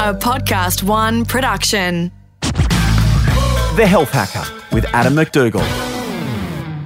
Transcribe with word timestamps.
a 0.00 0.14
Podcast 0.14 0.82
One 0.82 1.26
production. 1.26 2.10
The 2.40 3.86
Health 3.86 4.10
Hacker 4.10 4.50
with 4.74 4.86
Adam 4.94 5.14
MacDougall. 5.14 5.89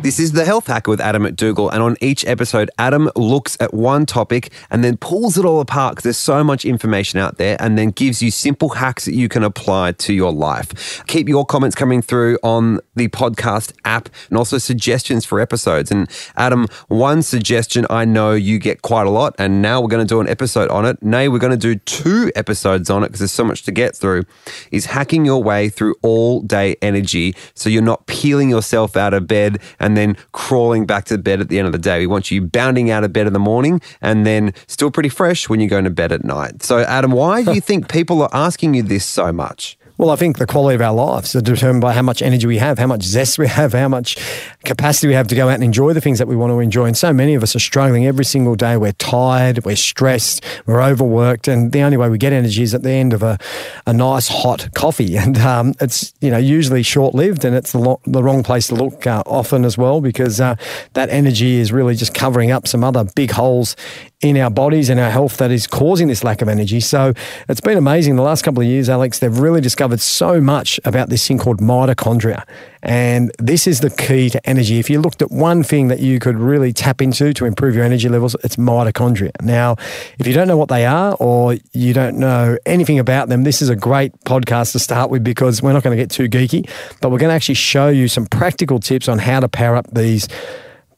This 0.05 0.21
is 0.21 0.33
the 0.33 0.45
Health 0.45 0.67
Hacker 0.67 0.91
with 0.91 1.01
Adam 1.01 1.23
MacDougall, 1.23 1.71
and 1.71 1.83
on 1.83 1.97
each 2.03 2.27
episode, 2.27 2.71
Adam 2.79 3.11
looks 3.17 3.57
at 3.59 3.73
one 3.73 4.05
topic 4.05 4.53
and 4.71 4.85
then 4.85 4.99
pulls 4.99 5.39
it 5.39 5.47
all 5.47 5.61
apart 5.61 5.93
because 5.93 6.03
there's 6.03 6.19
so 6.19 6.45
much 6.45 6.67
information 6.67 7.19
out 7.19 7.39
there, 7.39 7.57
and 7.59 7.79
then 7.79 7.89
gives 7.89 8.23
you 8.23 8.31
simple 8.31 8.69
hacks 8.69 9.07
that 9.07 9.15
you 9.15 9.31
can 9.31 9.43
apply 9.43 9.93
to 9.93 10.13
your 10.13 10.31
life. 10.31 11.03
Keep 11.07 11.27
your 11.27 11.47
comments 11.47 11.75
coming 11.75 12.03
through 12.03 12.39
on 12.43 12.81
the 12.97 13.09
podcast 13.09 13.73
app, 13.87 14.11
and 14.29 14.37
also 14.37 14.59
suggestions 14.59 15.25
for 15.25 15.41
episodes. 15.41 15.91
And 15.91 16.07
Adam, 16.37 16.67
one 16.89 17.23
suggestion 17.23 17.87
I 17.89 18.05
know 18.05 18.33
you 18.33 18.59
get 18.59 18.83
quite 18.83 19.07
a 19.07 19.11
lot, 19.11 19.35
and 19.39 19.63
now 19.63 19.81
we're 19.81 19.89
going 19.89 20.07
to 20.07 20.15
do 20.15 20.21
an 20.21 20.29
episode 20.29 20.69
on 20.69 20.85
it. 20.85 21.03
Nay, 21.03 21.29
we're 21.29 21.39
going 21.39 21.51
to 21.51 21.57
do 21.57 21.77
two 21.77 22.31
episodes 22.37 22.91
on 22.91 23.05
it 23.05 23.07
because 23.07 23.21
there's 23.21 23.33
so 23.33 23.45
much 23.45 23.63
to 23.63 23.73
get 23.73 23.97
through. 23.97 24.25
Is 24.71 24.85
hacking 24.85 25.25
your 25.25 25.43
way 25.43 25.71
through 25.71 25.95
all 26.03 26.43
day 26.43 26.77
energy, 26.83 27.35
so 27.55 27.71
you're 27.71 27.81
not 27.81 28.05
peeling 28.07 28.51
yourself 28.51 28.99
out 28.99 29.15
of 29.15 29.27
bed 29.27 29.63
and 29.81 29.94
then 29.97 30.17
crawling 30.33 30.87
back 30.87 31.05
to 31.07 31.19
bed 31.19 31.41
at 31.41 31.49
the 31.49 31.59
end 31.59 31.67
of 31.67 31.73
the 31.73 31.79
day. 31.79 31.99
We 32.01 32.07
want 32.07 32.31
you 32.31 32.41
bounding 32.43 32.91
out 32.91 33.05
of 33.05 33.13
bed 33.13 33.27
in 33.27 33.33
the 33.33 33.39
morning 33.39 33.81
and 34.01 34.27
then 34.27 34.53
still 34.67 34.91
pretty 34.91 35.09
fresh 35.09 35.49
when 35.49 35.61
you're 35.61 35.71
going 35.71 35.85
to 35.85 35.91
bed 35.91 36.13
at 36.13 36.25
night. 36.25 36.63
So, 36.63 36.81
Adam, 36.81 37.13
why 37.13 37.43
do 37.45 37.53
you 37.53 37.61
think 37.61 37.89
people 37.89 38.23
are 38.23 38.31
asking 38.33 38.75
you 38.75 38.83
this 38.83 39.05
so 39.05 39.33
much? 39.33 39.79
Well, 39.97 40.11
I 40.11 40.17
think 40.17 40.39
the 40.39 40.47
quality 40.47 40.75
of 40.75 40.81
our 40.81 40.93
lives 40.93 41.37
are 41.37 41.41
determined 41.41 41.81
by 41.81 41.93
how 41.93 42.03
much 42.03 42.21
energy 42.21 42.49
we 42.49 42.59
have, 42.59 42.79
how 42.81 42.89
much 42.89 43.03
zest 43.03 43.39
we 43.39 43.47
have, 43.47 43.73
how 43.75 43.87
much 43.87 44.17
capacity 44.65 45.07
we 45.07 45.15
have 45.15 45.29
to 45.29 45.37
go 45.37 45.49
out 45.49 45.55
and 45.55 45.63
enjoy 45.63 45.93
the 45.93 46.01
things 46.01 46.19
that 46.19 46.27
we 46.27 46.35
want 46.35 46.51
to 46.51 46.59
enjoy. 46.59 46.87
And 46.87 46.97
so 46.97 47.13
many 47.13 47.35
of 47.35 47.45
us 47.45 47.55
are 47.55 47.61
struggling 47.61 48.05
every 48.05 48.25
single 48.25 48.57
day. 48.57 48.77
We're 48.77 48.93
tired, 48.93 49.65
we're 49.65 49.77
stressed, 49.77 50.45
we're 50.67 50.83
overworked, 50.83 51.47
and 51.47 51.71
the 51.71 51.83
only 51.83 51.97
way 51.97 52.09
we 52.09 52.19
get 52.19 52.33
energy 52.33 52.65
is 52.65 52.75
at 52.75 52.83
the 52.83 52.91
end 52.91 53.13
of 53.13 53.23
a, 53.23 53.39
a 53.87 53.93
nice 53.93 54.27
hot 54.29 54.69
coffee. 54.75 55.17
And 55.25 55.39
um, 55.39 55.73
it's 55.81 56.13
you 56.21 56.31
know 56.31 56.37
usually 56.37 56.83
short 56.83 57.15
lived, 57.15 57.47
and 57.47 57.57
it's 57.57 57.73
the, 57.73 57.79
lo- 57.79 58.01
the 58.05 58.23
wrong 58.23 58.43
place 58.43 58.67
to 58.67 58.75
look 58.75 59.07
uh, 59.07 59.23
often 59.25 59.65
as 59.65 59.79
well 59.79 60.03
because 60.03 60.39
uh, 60.39 60.57
that 60.93 61.09
energy 61.09 61.55
is 61.55 61.73
really 61.73 61.95
just 61.95 62.13
covering 62.13 62.51
up 62.51 62.69
some 62.69 62.85
other 62.85 63.05
big 63.15 63.31
holes 63.31 63.75
in 64.21 64.37
our 64.39 64.51
bodies 64.51 64.89
and 64.89 64.99
our 64.99 65.11
health 65.11 65.37
that 65.37 65.51
is 65.51 65.67
causing 65.67 66.09
this 66.09 66.25
lack 66.25 66.41
of 66.41 66.49
energy. 66.49 66.81
So 66.81 67.13
it's 67.49 67.61
been 67.61 67.77
amazing 67.77 68.17
the 68.17 68.23
last 68.23 68.43
couple 68.43 68.63
of 68.63 68.69
years, 68.69 68.89
Alex. 68.89 69.19
They've 69.19 69.39
really 69.39 69.61
discovered 69.61 70.01
so 70.01 70.41
much 70.41 70.81
about 70.85 71.11
this 71.11 71.27
thing 71.27 71.39
called 71.39 71.61
mitochondria. 71.61 72.45
And 72.83 73.33
this 73.39 73.67
is 73.67 73.81
the 73.81 73.91
key 73.91 74.31
to 74.31 74.49
energy. 74.49 74.79
If 74.79 74.89
you 74.91 75.01
looked 75.01 75.23
at 75.23 75.31
one 75.31 75.63
thing 75.63 75.89
that 75.89 76.01
you 76.01 76.19
could 76.19 76.37
really 76.37 76.73
tap 76.73 77.01
into 77.01 77.33
to 77.35 77.45
improve 77.45 77.75
your 77.75 77.85
energy 77.85 78.09
levels, 78.09 78.37
it's 78.45 78.57
mitochondria. 78.57 79.31
Now, 79.43 79.77
if 80.19 80.27
you 80.27 80.33
don't 80.33 80.49
know 80.49 80.57
what 80.57 80.69
they 80.69 80.85
are 80.87 81.15
or 81.19 81.57
you 81.73 81.93
don't 81.93 82.19
know 82.19 82.59
anything 82.67 82.99
about 82.99 83.29
them, 83.29 83.45
this 83.45 83.63
is 83.63 83.69
a 83.69 83.77
great 83.77 84.13
podcast 84.25 84.73
to 84.73 84.79
start 84.79 85.11
with 85.11 85.25
because 85.25 85.63
we're 85.63 85.73
not 85.73 85.83
going 85.83 85.97
to 85.97 86.03
get 86.03 86.11
too 86.11 86.29
geeky, 86.29 86.69
but 87.01 87.11
we're 87.11 87.19
going 87.19 87.31
to 87.31 87.35
actually 87.35 87.55
show 87.55 87.89
you 87.89 88.09
some 88.09 88.27
practical 88.27 88.79
tips 88.79 89.09
on 89.09 89.19
how 89.19 89.41
to 89.41 89.49
power 89.49 89.77
up 89.77 89.87
these 89.93 90.29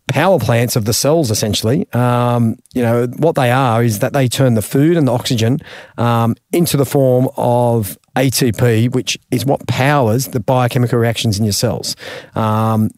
power 0.09 0.39
plants 0.39 0.77
of 0.77 0.85
the 0.85 0.93
cells, 0.93 1.31
essentially. 1.31 1.87
Um, 1.93 2.59
you 2.75 2.83
know, 2.83 3.07
what 3.17 3.35
they 3.35 3.51
are 3.51 3.83
is 3.83 3.99
that 4.01 4.12
they 4.12 4.29
turn 4.29 4.55
the 4.55 4.62
food 4.62 4.97
and 4.97 5.09
the 5.09 5.12
oxygen 5.12 5.59
um, 5.99 6.37
into 6.53 6.77
the 6.77 6.87
form 6.87 7.29
of 7.37 7.99
ATP, 8.15 8.95
which 8.95 9.19
is 9.31 9.45
what 9.45 9.67
powers 9.67 10.29
the 10.29 10.41
biochemical 10.41 10.99
reactions 10.99 11.39
in 11.39 11.45
your 11.45 11.53
cells. 11.53 11.97
Um, 12.34 12.91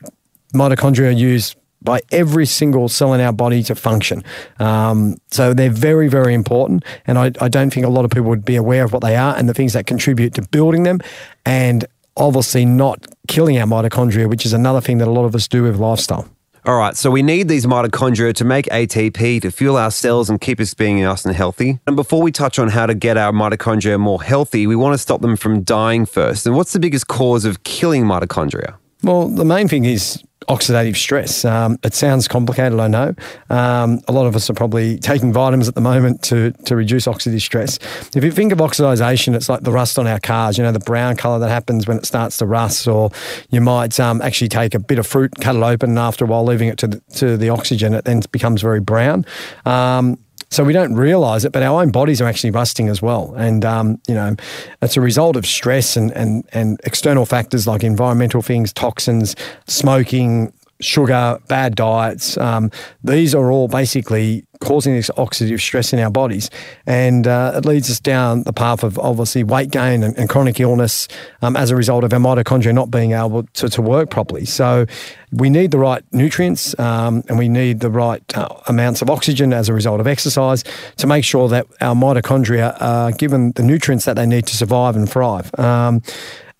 mitochondria 0.54 1.08
are 1.08 1.10
used 1.10 1.56
by 1.80 2.00
every 2.10 2.44
single 2.44 2.88
cell 2.88 3.14
in 3.14 3.20
our 3.20 3.32
body 3.32 3.62
to 3.62 3.74
function. 3.74 4.22
Um, 4.58 5.16
so 5.30 5.54
they're 5.54 5.70
very, 5.70 6.08
very 6.08 6.34
important. 6.34 6.84
And 7.06 7.18
I, 7.18 7.32
I 7.40 7.48
don't 7.48 7.72
think 7.72 7.86
a 7.86 7.88
lot 7.88 8.04
of 8.04 8.10
people 8.10 8.28
would 8.28 8.44
be 8.44 8.56
aware 8.56 8.84
of 8.84 8.92
what 8.92 9.02
they 9.02 9.16
are 9.16 9.36
and 9.36 9.48
the 9.48 9.54
things 9.54 9.72
that 9.74 9.86
contribute 9.86 10.34
to 10.34 10.42
building 10.42 10.82
them 10.82 11.00
and 11.46 11.84
obviously 12.16 12.64
not 12.64 13.06
killing 13.28 13.58
our 13.58 13.66
mitochondria, 13.66 14.28
which 14.28 14.44
is 14.44 14.52
another 14.52 14.80
thing 14.80 14.98
that 14.98 15.08
a 15.08 15.10
lot 15.12 15.24
of 15.24 15.34
us 15.34 15.46
do 15.46 15.62
with 15.62 15.76
lifestyle. 15.76 16.28
All 16.68 16.76
right, 16.76 16.94
so 16.94 17.10
we 17.10 17.22
need 17.22 17.48
these 17.48 17.64
mitochondria 17.64 18.34
to 18.34 18.44
make 18.44 18.66
ATP 18.66 19.40
to 19.40 19.50
fuel 19.50 19.78
our 19.78 19.90
cells 19.90 20.28
and 20.28 20.38
keep 20.38 20.60
us 20.60 20.74
being 20.74 21.00
nice 21.00 21.24
and 21.24 21.34
healthy. 21.34 21.80
And 21.86 21.96
before 21.96 22.20
we 22.20 22.30
touch 22.30 22.58
on 22.58 22.68
how 22.68 22.84
to 22.84 22.94
get 22.94 23.16
our 23.16 23.32
mitochondria 23.32 23.98
more 23.98 24.22
healthy, 24.22 24.66
we 24.66 24.76
want 24.76 24.92
to 24.92 24.98
stop 24.98 25.22
them 25.22 25.34
from 25.34 25.62
dying 25.62 26.04
first. 26.04 26.46
And 26.46 26.54
what's 26.54 26.74
the 26.74 26.78
biggest 26.78 27.08
cause 27.08 27.46
of 27.46 27.62
killing 27.62 28.04
mitochondria? 28.04 28.74
Well, 29.02 29.28
the 29.28 29.46
main 29.46 29.66
thing 29.66 29.86
is 29.86 30.22
oxidative 30.48 30.96
stress. 30.96 31.44
Um, 31.44 31.78
it 31.82 31.94
sounds 31.94 32.26
complicated, 32.26 32.80
I 32.80 32.88
know. 32.88 33.14
Um, 33.50 34.00
a 34.08 34.12
lot 34.12 34.26
of 34.26 34.34
us 34.34 34.48
are 34.48 34.54
probably 34.54 34.98
taking 34.98 35.32
vitamins 35.32 35.68
at 35.68 35.74
the 35.74 35.80
moment 35.80 36.22
to, 36.24 36.52
to 36.64 36.74
reduce 36.74 37.06
oxidative 37.06 37.42
stress. 37.42 37.78
If 38.16 38.24
you 38.24 38.32
think 38.32 38.52
of 38.52 38.60
oxidation, 38.60 39.34
it's 39.34 39.48
like 39.48 39.60
the 39.60 39.72
rust 39.72 39.98
on 39.98 40.06
our 40.06 40.18
cars, 40.18 40.56
you 40.56 40.64
know, 40.64 40.72
the 40.72 40.78
brown 40.80 41.16
colour 41.16 41.38
that 41.40 41.50
happens 41.50 41.86
when 41.86 41.98
it 41.98 42.06
starts 42.06 42.38
to 42.38 42.46
rust, 42.46 42.88
or 42.88 43.10
you 43.50 43.60
might 43.60 44.00
um, 44.00 44.22
actually 44.22 44.48
take 44.48 44.74
a 44.74 44.78
bit 44.78 44.98
of 44.98 45.06
fruit, 45.06 45.32
cut 45.40 45.54
it 45.54 45.62
open, 45.62 45.90
and 45.90 45.98
after 45.98 46.24
a 46.24 46.28
while, 46.28 46.44
leaving 46.44 46.68
it 46.68 46.78
to 46.78 46.86
the, 46.86 47.00
to 47.16 47.36
the 47.36 47.50
oxygen, 47.50 47.94
it 47.94 48.04
then 48.04 48.22
becomes 48.32 48.62
very 48.62 48.80
brown. 48.80 49.26
Um, 49.66 50.18
so 50.50 50.64
we 50.64 50.72
don't 50.72 50.94
realize 50.94 51.44
it, 51.44 51.52
but 51.52 51.62
our 51.62 51.82
own 51.82 51.90
bodies 51.90 52.20
are 52.20 52.26
actually 52.26 52.50
rusting 52.50 52.88
as 52.88 53.02
well. 53.02 53.34
And, 53.36 53.64
um, 53.64 54.00
you 54.08 54.14
know, 54.14 54.34
it's 54.80 54.96
a 54.96 55.00
result 55.00 55.36
of 55.36 55.46
stress 55.46 55.96
and, 55.96 56.10
and, 56.12 56.48
and 56.52 56.80
external 56.84 57.26
factors 57.26 57.66
like 57.66 57.84
environmental 57.84 58.40
things, 58.40 58.72
toxins, 58.72 59.36
smoking, 59.66 60.52
sugar, 60.80 61.38
bad 61.48 61.74
diets. 61.74 62.36
Um, 62.38 62.70
these 63.04 63.34
are 63.34 63.50
all 63.50 63.68
basically 63.68 64.44
causing 64.60 64.94
this 64.94 65.10
oxidative 65.16 65.60
stress 65.60 65.92
in 65.92 65.98
our 65.98 66.10
bodies. 66.10 66.50
And 66.86 67.26
uh, 67.26 67.52
it 67.56 67.64
leads 67.64 67.90
us 67.90 68.00
down 68.00 68.42
the 68.44 68.52
path 68.52 68.82
of 68.82 68.98
obviously 68.98 69.44
weight 69.44 69.70
gain 69.70 70.02
and, 70.02 70.16
and 70.18 70.28
chronic 70.28 70.60
illness 70.60 71.08
um, 71.42 71.56
as 71.56 71.70
a 71.70 71.76
result 71.76 72.04
of 72.04 72.12
our 72.12 72.20
mitochondria 72.20 72.74
not 72.74 72.90
being 72.90 73.12
able 73.12 73.44
to, 73.44 73.68
to 73.68 73.82
work 73.82 74.10
properly. 74.10 74.44
So 74.44 74.86
we 75.32 75.50
need 75.50 75.70
the 75.70 75.78
right 75.78 76.02
nutrients 76.12 76.78
um, 76.78 77.22
and 77.28 77.38
we 77.38 77.48
need 77.48 77.80
the 77.80 77.90
right 77.90 78.22
uh, 78.36 78.48
amounts 78.66 79.02
of 79.02 79.10
oxygen 79.10 79.52
as 79.52 79.68
a 79.68 79.74
result 79.74 80.00
of 80.00 80.06
exercise 80.06 80.64
to 80.96 81.06
make 81.06 81.24
sure 81.24 81.48
that 81.48 81.66
our 81.80 81.94
mitochondria 81.94 82.76
are 82.80 83.12
given 83.12 83.52
the 83.52 83.62
nutrients 83.62 84.04
that 84.04 84.16
they 84.16 84.26
need 84.26 84.46
to 84.46 84.56
survive 84.56 84.96
and 84.96 85.08
thrive. 85.08 85.56
Um, 85.58 86.02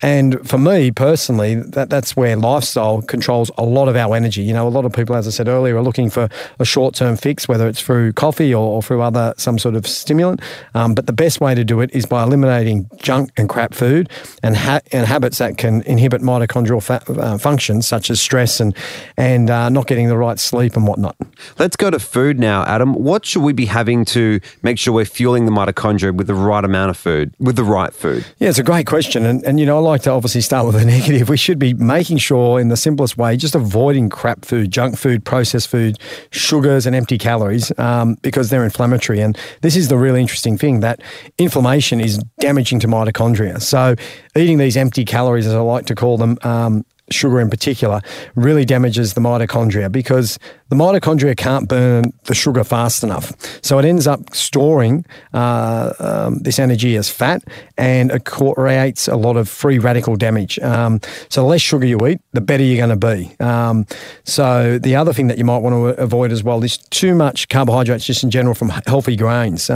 and 0.01 0.47
for 0.47 0.57
me 0.57 0.91
personally, 0.91 1.55
that, 1.55 1.89
that's 1.89 2.15
where 2.15 2.35
lifestyle 2.37 3.01
controls 3.01 3.51
a 3.57 3.65
lot 3.65 3.89
of 3.89 3.97
our 3.97 4.15
energy. 4.15 4.41
You 4.43 4.53
know, 4.53 4.67
a 4.67 4.69
lot 4.69 4.85
of 4.85 4.93
people, 4.93 5.15
as 5.15 5.27
I 5.27 5.31
said 5.31 5.49
earlier, 5.49 5.75
are 5.75 5.83
looking 5.83 6.09
for 6.09 6.29
a 6.57 6.65
short 6.65 6.95
term 6.95 7.17
fix, 7.17 7.47
whether 7.49 7.67
it's 7.67 7.81
through 7.89 8.13
coffee 8.13 8.53
or, 8.53 8.75
or 8.75 8.83
through 8.83 9.01
other 9.01 9.33
some 9.37 9.57
sort 9.57 9.73
of 9.73 9.87
stimulant. 9.87 10.39
Um, 10.75 10.93
but 10.93 11.07
the 11.07 11.13
best 11.13 11.41
way 11.41 11.55
to 11.55 11.63
do 11.63 11.81
it 11.81 11.89
is 11.91 12.05
by 12.05 12.21
eliminating 12.21 12.87
junk 12.97 13.31
and 13.35 13.49
crap 13.49 13.73
food 13.73 14.11
and, 14.43 14.55
ha- 14.55 14.81
and 14.91 15.07
habits 15.07 15.39
that 15.39 15.57
can 15.57 15.81
inhibit 15.87 16.21
mitochondrial 16.21 16.83
fa- 16.83 17.01
uh, 17.19 17.39
functions, 17.39 17.87
such 17.87 18.11
as 18.11 18.21
stress 18.21 18.59
and, 18.59 18.75
and 19.17 19.49
uh, 19.49 19.69
not 19.69 19.87
getting 19.87 20.07
the 20.07 20.17
right 20.17 20.37
sleep 20.37 20.75
and 20.75 20.85
whatnot. 20.85 21.15
Let's 21.57 21.75
go 21.75 21.89
to 21.89 21.97
food 21.97 22.39
now, 22.39 22.63
Adam. 22.65 22.93
What 22.93 23.25
should 23.25 23.41
we 23.41 23.53
be 23.53 23.65
having 23.65 24.05
to 24.05 24.39
make 24.61 24.77
sure 24.77 24.93
we're 24.93 25.05
fueling 25.05 25.45
the 25.45 25.51
mitochondria 25.51 26.15
with 26.15 26.27
the 26.27 26.35
right 26.35 26.63
amount 26.63 26.91
of 26.91 26.97
food, 26.97 27.33
with 27.39 27.55
the 27.55 27.63
right 27.63 27.91
food? 27.91 28.23
Yeah, 28.37 28.49
it's 28.49 28.59
a 28.59 28.63
great 28.63 28.85
question. 28.85 29.25
And, 29.25 29.43
and 29.45 29.59
you 29.59 29.65
know, 29.65 29.77
I 29.77 29.79
like 29.79 30.03
to 30.03 30.11
obviously 30.11 30.41
start 30.41 30.67
with 30.67 30.75
a 30.75 30.85
negative. 30.95 31.27
We 31.27 31.37
should 31.37 31.57
be 31.57 31.73
making 31.73 32.17
sure, 32.17 32.59
in 32.59 32.67
the 32.67 32.77
simplest 32.77 33.17
way, 33.17 33.35
just 33.35 33.55
avoiding 33.55 34.09
crap 34.09 34.45
food, 34.45 34.69
junk 34.69 34.95
food, 34.95 35.25
processed 35.25 35.69
food, 35.69 35.97
sugars, 36.29 36.85
and 36.85 36.95
empty 36.95 37.17
calories 37.17 37.71
um, 37.79 38.15
because 38.21 38.49
they're 38.49 38.63
inflammatory. 38.63 39.19
And 39.21 39.37
this 39.61 39.75
is 39.75 39.87
the 39.87 39.97
really 39.97 40.21
interesting 40.21 40.57
thing 40.57 40.81
that 40.81 41.01
inflammation 41.37 41.99
is 41.99 42.17
damaging 42.39 42.79
to 42.81 42.87
mitochondria. 42.87 43.61
So, 43.61 43.95
eating 44.35 44.57
these 44.57 44.77
empty 44.77 45.05
calories, 45.05 45.47
as 45.47 45.53
I 45.53 45.59
like 45.59 45.85
to 45.87 45.95
call 45.95 46.17
them, 46.17 46.37
um, 46.43 46.85
sugar 47.13 47.39
in 47.39 47.49
particular, 47.49 48.01
really 48.35 48.65
damages 48.65 49.13
the 49.13 49.21
mitochondria 49.21 49.91
because 49.91 50.39
the 50.69 50.75
mitochondria 50.75 51.35
can't 51.35 51.67
burn 51.67 52.13
the 52.25 52.35
sugar 52.35 52.63
fast 52.63 53.03
enough. 53.03 53.33
So 53.63 53.79
it 53.79 53.85
ends 53.85 54.07
up 54.07 54.33
storing 54.33 55.05
uh, 55.33 55.93
um, 55.99 56.39
this 56.39 56.59
energy 56.59 56.95
as 56.95 57.09
fat 57.09 57.43
and 57.77 58.11
it 58.11 58.25
creates 58.25 59.07
a 59.07 59.15
lot 59.15 59.37
of 59.37 59.49
free 59.49 59.79
radical 59.79 60.15
damage. 60.15 60.59
Um, 60.59 60.99
so 61.29 61.41
the 61.41 61.47
less 61.47 61.61
sugar 61.61 61.85
you 61.85 62.05
eat, 62.07 62.19
the 62.33 62.41
better 62.41 62.63
you're 62.63 62.85
going 62.85 62.99
to 62.99 63.07
be. 63.07 63.35
Um, 63.43 63.85
so 64.23 64.77
the 64.77 64.95
other 64.95 65.13
thing 65.13 65.27
that 65.27 65.37
you 65.37 65.45
might 65.45 65.59
want 65.59 65.73
to 65.73 66.01
avoid 66.01 66.31
as 66.31 66.43
well 66.43 66.63
is 66.63 66.77
too 66.77 67.15
much 67.15 67.49
carbohydrates 67.49 68.05
just 68.05 68.23
in 68.23 68.29
general 68.29 68.55
from 68.55 68.69
healthy 68.85 69.15
grains. 69.15 69.69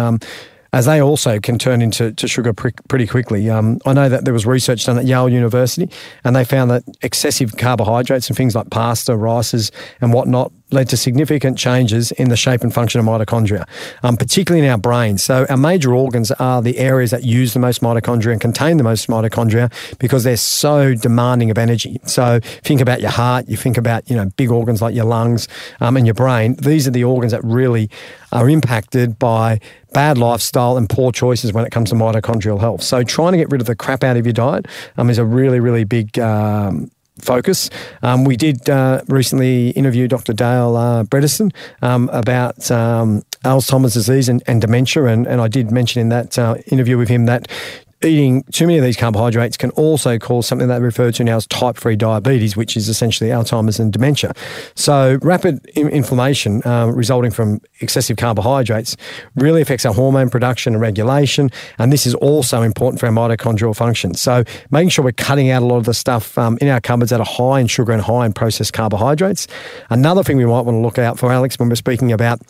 As 0.73 0.85
they 0.87 1.01
also 1.01 1.39
can 1.39 1.59
turn 1.59 1.81
into 1.81 2.11
to 2.13 2.27
sugar 2.27 2.51
pretty 2.51 3.05
quickly. 3.07 3.49
Um, 3.49 3.79
I 3.85 3.93
know 3.93 4.09
that 4.09 4.25
there 4.25 4.33
was 4.33 4.45
research 4.45 4.85
done 4.85 4.97
at 4.97 5.05
Yale 5.05 5.29
University, 5.29 5.87
and 6.23 6.35
they 6.35 6.43
found 6.43 6.71
that 6.71 6.83
excessive 7.03 7.55
carbohydrates 7.57 8.27
and 8.27 8.35
things 8.35 8.55
like 8.55 8.71
pasta, 8.71 9.15
rices, 9.15 9.71
and 10.01 10.11
whatnot 10.11 10.51
led 10.73 10.89
to 10.89 10.97
significant 10.97 11.57
changes 11.57 12.11
in 12.11 12.29
the 12.29 12.35
shape 12.35 12.61
and 12.61 12.73
function 12.73 12.99
of 12.99 13.05
mitochondria, 13.05 13.67
um, 14.01 14.17
particularly 14.17 14.65
in 14.65 14.71
our 14.71 14.77
brain. 14.77 15.17
So, 15.17 15.45
our 15.49 15.57
major 15.57 15.93
organs 15.93 16.31
are 16.31 16.61
the 16.61 16.77
areas 16.79 17.11
that 17.11 17.23
use 17.23 17.53
the 17.53 17.59
most 17.59 17.81
mitochondria 17.81 18.31
and 18.33 18.41
contain 18.41 18.77
the 18.77 18.83
most 18.83 19.07
mitochondria 19.07 19.71
because 19.99 20.23
they're 20.23 20.35
so 20.35 20.95
demanding 20.95 21.51
of 21.51 21.57
energy. 21.57 21.99
So, 22.05 22.39
think 22.63 22.81
about 22.81 23.01
your 23.01 23.11
heart, 23.11 23.47
you 23.47 23.55
think 23.55 23.77
about 23.77 24.09
you 24.09 24.15
know 24.15 24.25
big 24.35 24.51
organs 24.51 24.81
like 24.81 24.95
your 24.95 25.05
lungs 25.05 25.47
um, 25.79 25.95
and 25.95 26.05
your 26.05 26.15
brain. 26.15 26.55
These 26.55 26.87
are 26.87 26.91
the 26.91 27.03
organs 27.03 27.31
that 27.31 27.43
really 27.43 27.89
are 28.31 28.49
impacted 28.49 29.19
by 29.19 29.59
bad 29.93 30.17
lifestyle 30.17 30.75
and 30.75 30.89
poor 30.89 31.11
choices 31.11 31.53
when 31.53 31.65
it 31.65 31.71
comes 31.71 31.91
to 31.91 31.95
mitochondrial 31.95 32.59
health. 32.59 32.81
So, 32.81 33.03
trying 33.03 33.33
to 33.33 33.37
get 33.37 33.51
rid 33.51 33.61
of 33.61 33.67
the 33.67 33.75
crap 33.75 34.03
out 34.03 34.17
of 34.17 34.25
your 34.25 34.33
diet 34.33 34.67
um, 34.97 35.09
is 35.09 35.19
a 35.19 35.25
really, 35.25 35.59
really 35.59 35.83
big 35.83 36.17
um, 36.19 36.89
focus. 37.21 37.69
Um, 38.01 38.23
we 38.23 38.35
did 38.35 38.69
uh, 38.69 39.01
recently 39.07 39.69
interview 39.71 40.07
Dr. 40.07 40.33
Dale 40.33 40.75
uh, 40.75 41.03
Bredesen 41.03 41.53
um, 41.81 42.09
about 42.11 42.69
um, 42.71 43.23
Alzheimer's 43.43 43.93
disease 43.93 44.29
and, 44.29 44.41
and 44.47 44.61
dementia, 44.61 45.05
and, 45.05 45.27
and, 45.27 45.41
I 45.41 45.47
did 45.47 45.71
mention 45.71 46.01
in 46.01 46.09
that 46.09 46.39
uh, 46.39 46.55
interview 46.67 46.97
with 46.97 47.09
him 47.09 47.25
that 47.25 47.47
eating 48.03 48.43
too 48.51 48.67
many 48.67 48.77
of 48.77 48.83
these 48.83 48.97
carbohydrates 48.97 49.57
can 49.57 49.69
also 49.71 50.17
cause 50.17 50.47
something 50.47 50.67
that 50.67 50.79
we 50.79 50.85
refer 50.85 51.11
to 51.11 51.23
now 51.23 51.37
as 51.37 51.47
type 51.47 51.77
3 51.77 51.95
diabetes, 51.95 52.55
which 52.55 52.75
is 52.75 52.89
essentially 52.89 53.29
Alzheimer's 53.29 53.79
and 53.79 53.91
dementia. 53.91 54.33
So, 54.75 55.17
rapid 55.21 55.65
inflammation 55.75 56.61
uh, 56.65 56.87
resulting 56.87 57.31
from 57.31 57.61
excessive 57.79 58.17
carbohydrates 58.17 58.97
really 59.35 59.61
affects 59.61 59.85
our 59.85 59.93
hormone 59.93 60.29
production 60.29 60.73
and 60.73 60.81
regulation. 60.81 61.49
And 61.77 61.91
this 61.91 62.05
is 62.05 62.15
also 62.15 62.61
important 62.61 62.99
for 62.99 63.07
our 63.07 63.11
mitochondrial 63.11 63.75
function. 63.75 64.13
So, 64.13 64.43
making 64.71 64.89
sure 64.89 65.05
we're 65.05 65.11
cutting 65.13 65.49
out 65.49 65.61
a 65.61 65.65
lot 65.65 65.77
of 65.77 65.85
the 65.85 65.93
stuff 65.93 66.37
um, 66.37 66.57
in 66.61 66.67
our 66.67 66.81
cupboards 66.81 67.11
that 67.11 67.19
are 67.19 67.25
high 67.25 67.59
in 67.59 67.67
sugar 67.67 67.91
and 67.91 68.01
high 68.01 68.25
in 68.25 68.33
processed 68.33 68.73
carbohydrates. 68.73 69.47
Another 69.89 70.23
thing 70.23 70.37
we 70.37 70.45
might 70.45 70.61
want 70.61 70.75
to 70.75 70.79
look 70.79 70.97
out 70.97 71.19
for, 71.19 71.31
Alex, 71.31 71.57
when 71.59 71.69
we're 71.69 71.75
speaking 71.75 72.11
about 72.11 72.41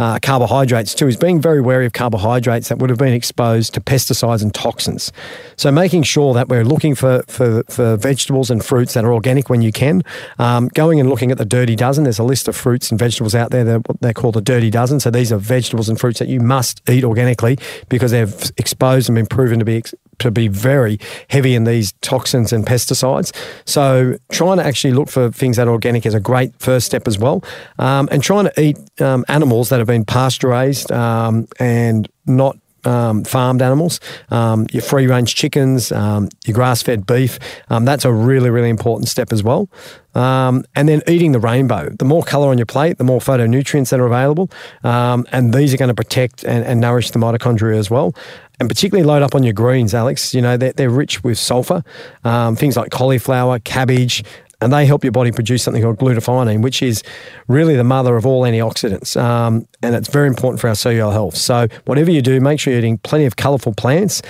uh, 0.00 0.18
carbohydrates 0.22 0.94
too 0.94 1.06
is 1.06 1.16
being 1.18 1.42
very 1.42 1.60
wary 1.60 1.84
of 1.84 1.92
carbohydrates 1.92 2.70
that 2.70 2.78
would 2.78 2.88
have 2.88 2.98
been 2.98 3.12
exposed 3.12 3.74
to 3.74 3.82
pesticides 3.82 4.42
and 4.42 4.54
toxins. 4.54 5.12
So 5.56 5.70
making 5.70 6.04
sure 6.04 6.32
that 6.32 6.48
we're 6.48 6.64
looking 6.64 6.94
for, 6.94 7.22
for, 7.28 7.64
for 7.68 7.96
vegetables 7.96 8.50
and 8.50 8.64
fruits 8.64 8.94
that 8.94 9.04
are 9.04 9.12
organic 9.12 9.50
when 9.50 9.60
you 9.60 9.72
can. 9.72 10.02
Um, 10.38 10.68
going 10.68 11.00
and 11.00 11.10
looking 11.10 11.30
at 11.30 11.36
the 11.36 11.44
Dirty 11.44 11.76
Dozen, 11.76 12.04
there's 12.04 12.18
a 12.18 12.24
list 12.24 12.48
of 12.48 12.56
fruits 12.56 12.90
and 12.90 12.98
vegetables 12.98 13.34
out 13.34 13.50
there 13.50 13.64
that 13.64 13.82
they're 14.00 14.14
called 14.14 14.36
the 14.36 14.40
Dirty 14.40 14.70
Dozen. 14.70 15.00
So 15.00 15.10
these 15.10 15.32
are 15.32 15.36
vegetables 15.36 15.90
and 15.90 16.00
fruits 16.00 16.18
that 16.20 16.28
you 16.28 16.40
must 16.40 16.80
eat 16.88 17.04
organically 17.04 17.58
because 17.90 18.10
they've 18.10 18.52
exposed 18.56 19.10
and 19.10 19.16
been 19.16 19.26
proven 19.26 19.58
to 19.58 19.66
be 19.66 19.76
ex- 19.76 19.94
to 20.20 20.30
be 20.30 20.48
very 20.48 20.98
heavy 21.28 21.54
in 21.54 21.64
these 21.64 21.92
toxins 22.00 22.52
and 22.52 22.66
pesticides. 22.66 23.34
So 23.66 24.16
trying 24.30 24.58
to 24.58 24.64
actually 24.64 24.92
look 24.92 25.08
for 25.08 25.30
things 25.30 25.56
that 25.56 25.68
are 25.68 25.72
organic 25.72 26.06
is 26.06 26.14
a 26.14 26.20
great 26.20 26.54
first 26.58 26.86
step 26.86 27.06
as 27.06 27.18
well. 27.18 27.42
Um, 27.78 28.08
and 28.10 28.22
trying 28.22 28.44
to 28.44 28.60
eat 28.60 28.78
um, 29.00 29.24
animals 29.28 29.68
that 29.68 29.78
have 29.78 29.86
been 29.86 30.04
pasteurized 30.04 30.92
um, 30.92 31.46
and 31.58 32.08
not 32.26 32.56
um, 32.84 33.24
farmed 33.24 33.62
animals, 33.62 34.00
um, 34.30 34.66
your 34.72 34.82
free 34.82 35.06
range 35.06 35.34
chickens, 35.34 35.92
um, 35.92 36.28
your 36.46 36.54
grass 36.54 36.82
fed 36.82 37.06
beef. 37.06 37.38
Um, 37.68 37.84
that's 37.84 38.04
a 38.04 38.12
really, 38.12 38.50
really 38.50 38.70
important 38.70 39.08
step 39.08 39.32
as 39.32 39.42
well. 39.42 39.68
Um, 40.14 40.64
and 40.74 40.88
then 40.88 41.02
eating 41.06 41.32
the 41.32 41.38
rainbow. 41.38 41.90
The 41.90 42.04
more 42.04 42.22
colour 42.22 42.48
on 42.48 42.58
your 42.58 42.66
plate, 42.66 42.98
the 42.98 43.04
more 43.04 43.20
phytonutrients 43.20 43.90
that 43.90 44.00
are 44.00 44.06
available. 44.06 44.50
Um, 44.82 45.26
and 45.30 45.54
these 45.54 45.72
are 45.72 45.76
going 45.76 45.88
to 45.88 45.94
protect 45.94 46.44
and, 46.44 46.64
and, 46.64 46.80
nourish 46.80 47.10
the 47.10 47.18
mitochondria 47.18 47.76
as 47.76 47.90
well 47.90 48.14
and 48.60 48.68
particularly 48.68 49.06
load 49.06 49.22
up 49.22 49.34
on 49.34 49.42
your 49.42 49.54
greens, 49.54 49.94
Alex. 49.94 50.34
You 50.34 50.42
know, 50.42 50.56
they're, 50.56 50.72
they're 50.74 50.90
rich 50.90 51.24
with 51.24 51.38
sulfur, 51.38 51.82
um, 52.24 52.54
things 52.54 52.76
like 52.76 52.90
cauliflower, 52.90 53.58
cabbage, 53.58 54.22
and 54.60 54.72
they 54.72 54.84
help 54.84 55.02
your 55.02 55.12
body 55.12 55.32
produce 55.32 55.62
something 55.62 55.82
called 55.82 55.98
glutathione, 55.98 56.62
which 56.62 56.82
is 56.82 57.02
really 57.48 57.76
the 57.76 57.84
mother 57.84 58.16
of 58.16 58.26
all 58.26 58.42
antioxidants. 58.42 59.18
Um, 59.18 59.66
and 59.82 59.94
it's 59.94 60.08
very 60.08 60.28
important 60.28 60.60
for 60.60 60.68
our 60.68 60.74
cellular 60.74 61.12
health. 61.12 61.36
So, 61.36 61.66
whatever 61.86 62.10
you 62.10 62.20
do, 62.20 62.40
make 62.40 62.60
sure 62.60 62.72
you're 62.72 62.80
eating 62.80 62.98
plenty 62.98 63.24
of 63.24 63.36
colourful 63.36 63.74
plants 63.74 64.20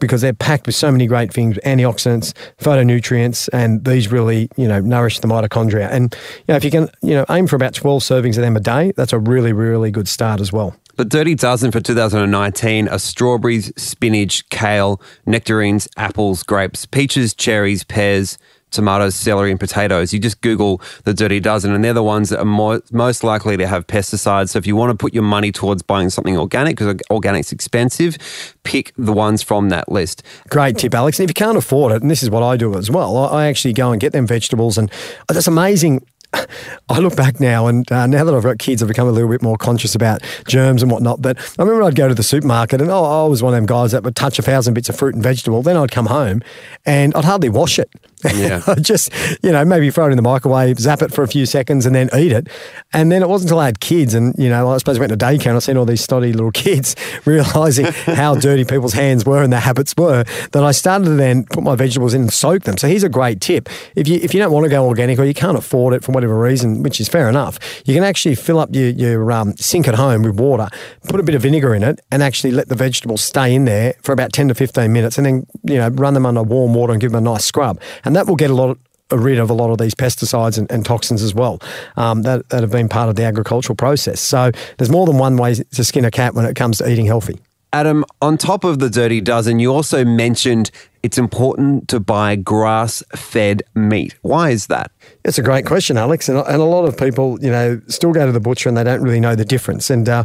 because 0.00 0.22
they're 0.22 0.32
packed 0.32 0.64
with 0.64 0.74
so 0.74 0.90
many 0.90 1.06
great 1.06 1.32
things 1.32 1.58
antioxidants, 1.66 2.32
phytonutrients, 2.58 3.50
and 3.52 3.84
these 3.84 4.10
really, 4.10 4.48
you 4.56 4.66
know, 4.66 4.80
nourish 4.80 5.18
the 5.18 5.28
mitochondria. 5.28 5.90
And, 5.90 6.16
you 6.38 6.44
know, 6.48 6.56
if 6.56 6.64
you 6.64 6.70
can, 6.70 6.88
you 7.02 7.14
know, 7.14 7.26
aim 7.28 7.46
for 7.46 7.56
about 7.56 7.74
12 7.74 8.02
servings 8.02 8.36
of 8.36 8.42
them 8.42 8.56
a 8.56 8.60
day, 8.60 8.92
that's 8.96 9.12
a 9.12 9.18
really, 9.18 9.52
really 9.52 9.90
good 9.90 10.08
start 10.08 10.40
as 10.40 10.50
well. 10.50 10.74
The 10.96 11.04
Dirty 11.04 11.34
Dozen 11.34 11.72
for 11.72 11.80
2019 11.80 12.86
are 12.86 13.00
strawberries, 13.00 13.72
spinach, 13.76 14.48
kale, 14.50 15.02
nectarines, 15.26 15.88
apples, 15.96 16.44
grapes, 16.44 16.86
peaches, 16.86 17.34
cherries, 17.34 17.82
pears, 17.82 18.38
tomatoes, 18.70 19.16
celery, 19.16 19.50
and 19.50 19.58
potatoes. 19.58 20.12
You 20.12 20.20
just 20.20 20.40
Google 20.40 20.80
the 21.02 21.12
Dirty 21.12 21.40
Dozen, 21.40 21.72
and 21.72 21.84
they're 21.84 21.94
the 21.94 22.04
ones 22.04 22.30
that 22.30 22.38
are 22.38 22.44
more, 22.44 22.80
most 22.92 23.24
likely 23.24 23.56
to 23.56 23.66
have 23.66 23.88
pesticides. 23.88 24.50
So 24.50 24.58
if 24.58 24.68
you 24.68 24.76
want 24.76 24.90
to 24.90 24.96
put 24.96 25.12
your 25.12 25.24
money 25.24 25.50
towards 25.50 25.82
buying 25.82 26.10
something 26.10 26.38
organic, 26.38 26.76
because 26.76 26.96
organic's 27.10 27.50
expensive, 27.50 28.16
pick 28.62 28.92
the 28.96 29.12
ones 29.12 29.42
from 29.42 29.70
that 29.70 29.90
list. 29.90 30.22
Great 30.48 30.78
tip, 30.78 30.94
Alex. 30.94 31.18
And 31.18 31.24
if 31.24 31.30
you 31.30 31.34
can't 31.34 31.58
afford 31.58 31.90
it, 31.90 32.02
and 32.02 32.10
this 32.10 32.22
is 32.22 32.30
what 32.30 32.44
I 32.44 32.56
do 32.56 32.76
as 32.76 32.88
well, 32.88 33.16
I 33.16 33.46
actually 33.48 33.72
go 33.72 33.90
and 33.90 34.00
get 34.00 34.12
them 34.12 34.28
vegetables, 34.28 34.78
and 34.78 34.92
oh, 35.28 35.36
it's 35.36 35.48
amazing 35.48 36.06
I 36.88 36.98
look 36.98 37.16
back 37.16 37.40
now, 37.40 37.66
and 37.66 37.90
uh, 37.90 38.06
now 38.06 38.24
that 38.24 38.34
I've 38.34 38.42
got 38.42 38.58
kids, 38.58 38.82
I've 38.82 38.88
become 38.88 39.08
a 39.08 39.12
little 39.12 39.28
bit 39.28 39.42
more 39.42 39.56
conscious 39.56 39.94
about 39.94 40.22
germs 40.46 40.82
and 40.82 40.90
whatnot. 40.90 41.22
But 41.22 41.38
I 41.58 41.62
remember 41.62 41.82
I'd 41.84 41.94
go 41.94 42.08
to 42.08 42.14
the 42.14 42.22
supermarket, 42.22 42.80
and 42.80 42.90
oh, 42.90 43.24
I 43.24 43.28
was 43.28 43.42
one 43.42 43.54
of 43.54 43.56
them 43.56 43.66
guys 43.66 43.92
that 43.92 44.02
would 44.02 44.16
touch 44.16 44.38
a 44.38 44.42
thousand 44.42 44.74
bits 44.74 44.88
of 44.88 44.96
fruit 44.96 45.14
and 45.14 45.22
vegetable. 45.22 45.62
Then 45.62 45.76
I'd 45.76 45.90
come 45.90 46.06
home, 46.06 46.42
and 46.84 47.14
I'd 47.14 47.24
hardly 47.24 47.48
wash 47.48 47.78
it. 47.78 47.90
Yeah. 48.34 48.62
I'd 48.66 48.84
just, 48.84 49.12
you 49.42 49.52
know, 49.52 49.64
maybe 49.64 49.90
throw 49.90 50.06
it 50.06 50.10
in 50.10 50.16
the 50.16 50.22
microwave, 50.22 50.78
zap 50.78 51.02
it 51.02 51.12
for 51.12 51.22
a 51.22 51.28
few 51.28 51.46
seconds, 51.46 51.86
and 51.86 51.94
then 51.94 52.08
eat 52.16 52.32
it. 52.32 52.48
And 52.92 53.12
then 53.12 53.22
it 53.22 53.28
wasn't 53.28 53.50
until 53.50 53.60
I 53.60 53.66
had 53.66 53.80
kids, 53.80 54.14
and 54.14 54.34
you 54.38 54.48
know, 54.48 54.70
I 54.70 54.78
suppose 54.78 54.96
I 54.96 55.00
went 55.00 55.10
to 55.10 55.16
daycare, 55.16 55.48
and 55.48 55.56
I 55.56 55.58
seen 55.58 55.76
all 55.76 55.86
these 55.86 56.02
snotty 56.02 56.32
little 56.32 56.50
kids, 56.52 56.96
realizing 57.24 57.86
how 57.86 58.34
dirty 58.34 58.64
people's 58.64 58.94
hands 58.94 59.24
were 59.24 59.42
and 59.42 59.52
their 59.52 59.60
habits 59.60 59.94
were, 59.96 60.24
that 60.52 60.64
I 60.64 60.72
started 60.72 61.04
to 61.06 61.14
then 61.14 61.44
put 61.44 61.62
my 61.62 61.76
vegetables 61.76 62.14
in 62.14 62.22
and 62.22 62.32
soak 62.32 62.62
them. 62.64 62.76
So 62.78 62.88
here's 62.88 63.04
a 63.04 63.08
great 63.08 63.40
tip: 63.40 63.68
if 63.94 64.08
you 64.08 64.18
if 64.22 64.34
you 64.34 64.40
don't 64.40 64.52
want 64.52 64.64
to 64.64 64.70
go 64.70 64.86
organic 64.86 65.18
or 65.18 65.24
you 65.24 65.34
can't 65.34 65.58
afford 65.58 65.94
it 65.94 66.04
for 66.04 66.12
whatever 66.12 66.23
reason, 66.32 66.82
which 66.82 67.00
is 67.00 67.08
fair 67.08 67.28
enough, 67.28 67.58
you 67.84 67.94
can 67.94 68.04
actually 68.04 68.34
fill 68.34 68.58
up 68.58 68.74
your, 68.74 68.90
your 68.90 69.32
um, 69.32 69.56
sink 69.56 69.88
at 69.88 69.94
home 69.94 70.22
with 70.22 70.38
water, 70.38 70.68
put 71.08 71.20
a 71.20 71.22
bit 71.22 71.34
of 71.34 71.42
vinegar 71.42 71.74
in 71.74 71.82
it, 71.82 72.00
and 72.10 72.22
actually 72.22 72.52
let 72.52 72.68
the 72.68 72.74
vegetables 72.74 73.22
stay 73.22 73.54
in 73.54 73.64
there 73.64 73.94
for 74.02 74.12
about 74.12 74.32
10 74.32 74.48
to 74.48 74.54
15 74.54 74.92
minutes, 74.92 75.18
and 75.18 75.26
then, 75.26 75.46
you 75.62 75.76
know, 75.76 75.88
run 75.88 76.14
them 76.14 76.26
under 76.26 76.42
warm 76.42 76.74
water 76.74 76.92
and 76.92 77.00
give 77.00 77.12
them 77.12 77.26
a 77.26 77.30
nice 77.30 77.44
scrub. 77.44 77.80
And 78.04 78.14
that 78.16 78.26
will 78.26 78.36
get 78.36 78.50
a 78.50 78.54
lot 78.54 78.70
of, 78.70 78.78
rid 79.12 79.38
of 79.38 79.50
a 79.50 79.54
lot 79.54 79.70
of 79.70 79.78
these 79.78 79.94
pesticides 79.94 80.58
and, 80.58 80.70
and 80.72 80.84
toxins 80.84 81.22
as 81.22 81.34
well 81.34 81.60
um, 81.96 82.22
that, 82.22 82.48
that 82.48 82.62
have 82.62 82.70
been 82.70 82.88
part 82.88 83.08
of 83.08 83.16
the 83.16 83.24
agricultural 83.24 83.76
process. 83.76 84.20
So 84.20 84.50
there's 84.78 84.90
more 84.90 85.06
than 85.06 85.18
one 85.18 85.36
way 85.36 85.54
to 85.54 85.84
skin 85.84 86.04
a 86.04 86.10
cat 86.10 86.34
when 86.34 86.46
it 86.46 86.56
comes 86.56 86.78
to 86.78 86.90
eating 86.90 87.06
healthy. 87.06 87.38
Adam, 87.74 88.04
on 88.22 88.38
top 88.38 88.62
of 88.62 88.78
the 88.78 88.88
Dirty 88.88 89.20
Dozen, 89.20 89.58
you 89.58 89.74
also 89.74 90.04
mentioned 90.04 90.70
it's 91.02 91.18
important 91.18 91.88
to 91.88 91.98
buy 91.98 92.36
grass 92.36 93.02
fed 93.16 93.64
meat. 93.74 94.14
Why 94.22 94.50
is 94.50 94.68
that? 94.68 94.92
It's 95.24 95.38
a 95.38 95.42
great 95.42 95.66
question, 95.66 95.96
Alex. 95.96 96.28
And, 96.28 96.38
and 96.38 96.62
a 96.62 96.64
lot 96.64 96.84
of 96.84 96.96
people, 96.96 97.36
you 97.42 97.50
know, 97.50 97.82
still 97.88 98.12
go 98.12 98.26
to 98.26 98.30
the 98.30 98.38
butcher 98.38 98.68
and 98.68 98.78
they 98.78 98.84
don't 98.84 99.02
really 99.02 99.18
know 99.18 99.34
the 99.34 99.44
difference. 99.44 99.90
And, 99.90 100.08
uh, 100.08 100.24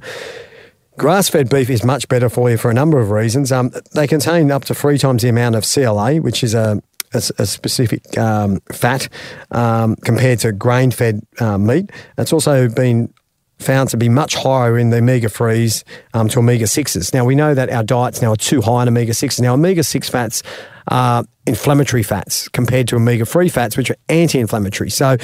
Grass 0.99 1.29
fed 1.29 1.49
beef 1.49 1.69
is 1.69 1.83
much 1.83 2.07
better 2.09 2.29
for 2.29 2.51
you 2.51 2.57
for 2.57 2.69
a 2.69 2.73
number 2.73 2.99
of 2.99 3.09
reasons. 3.09 3.53
Um, 3.53 3.71
they 3.95 4.05
contain 4.05 4.51
up 4.51 4.65
to 4.65 4.75
three 4.75 4.97
times 4.97 5.23
the 5.23 5.29
amount 5.29 5.55
of 5.55 5.63
CLA, 5.63 6.17
which 6.17 6.43
is 6.43 6.53
a, 6.53 6.83
a, 7.13 7.17
a 7.39 7.45
specific 7.45 8.17
um, 8.17 8.59
fat, 8.73 9.07
um, 9.51 9.95
compared 9.95 10.39
to 10.39 10.51
grain 10.51 10.91
fed 10.91 11.25
uh, 11.39 11.57
meat. 11.57 11.89
It's 12.17 12.33
also 12.33 12.67
been 12.67 13.13
found 13.59 13.89
to 13.89 13.97
be 13.97 14.09
much 14.09 14.35
higher 14.35 14.77
in 14.77 14.89
the 14.89 14.97
omega 14.97 15.27
3s 15.27 15.83
um, 16.13 16.29
to 16.29 16.39
omega 16.39 16.65
6s. 16.65 17.13
Now, 17.13 17.25
we 17.25 17.35
know 17.35 17.53
that 17.53 17.69
our 17.69 17.83
diets 17.83 18.21
now 18.21 18.31
are 18.31 18.37
too 18.37 18.61
high 18.61 18.81
in 18.83 18.87
omega 18.87 19.11
6s. 19.11 19.39
Now, 19.41 19.53
omega 19.53 19.83
6 19.83 20.09
fats 20.09 20.41
are 20.87 21.23
inflammatory 21.45 22.03
fats 22.03 22.47
compared 22.49 22.87
to 22.87 22.95
omega 22.95 23.25
3 23.25 23.49
fats, 23.49 23.77
which 23.77 23.91
are 23.91 23.97
anti 24.07 24.39
inflammatory. 24.39 24.89
So, 24.89 25.17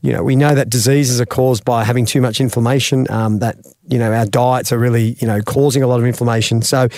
you 0.00 0.12
know, 0.12 0.22
we 0.22 0.36
know 0.36 0.54
that 0.54 0.70
diseases 0.70 1.20
are 1.20 1.26
caused 1.26 1.64
by 1.64 1.82
having 1.82 2.06
too 2.06 2.20
much 2.20 2.40
inflammation, 2.40 3.10
um, 3.10 3.40
that, 3.40 3.56
you 3.88 3.98
know, 3.98 4.12
our 4.12 4.26
diets 4.26 4.72
are 4.72 4.78
really, 4.78 5.16
you 5.20 5.26
know, 5.26 5.40
causing 5.40 5.82
a 5.82 5.88
lot 5.88 5.98
of 5.98 6.06
inflammation. 6.06 6.62
So, 6.62 6.88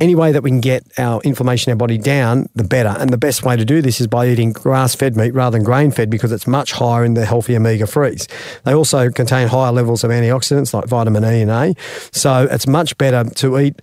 any 0.00 0.14
way 0.14 0.30
that 0.30 0.42
we 0.42 0.50
can 0.50 0.60
get 0.60 0.84
our 0.98 1.20
inflammation 1.22 1.70
in 1.70 1.74
our 1.74 1.78
body 1.78 1.98
down, 1.98 2.48
the 2.54 2.62
better. 2.62 2.94
And 3.00 3.10
the 3.10 3.18
best 3.18 3.42
way 3.42 3.56
to 3.56 3.64
do 3.64 3.82
this 3.82 4.00
is 4.00 4.06
by 4.06 4.28
eating 4.28 4.52
grass 4.52 4.94
fed 4.94 5.16
meat 5.16 5.34
rather 5.34 5.58
than 5.58 5.64
grain 5.64 5.90
fed 5.90 6.10
because 6.10 6.30
it's 6.30 6.46
much 6.46 6.72
higher 6.72 7.04
in 7.04 7.14
the 7.14 7.24
healthy 7.26 7.56
omega 7.56 7.84
3s. 7.84 8.28
They 8.62 8.74
also 8.74 9.10
contain 9.10 9.48
higher 9.48 9.72
levels 9.72 10.04
of 10.04 10.10
antioxidants 10.10 10.72
like 10.72 10.86
vitamin 10.86 11.24
E 11.24 11.42
and 11.42 11.50
A. 11.50 11.74
So, 12.12 12.46
it's 12.48 12.68
much 12.68 12.96
better 12.98 13.28
to 13.28 13.58
eat 13.58 13.82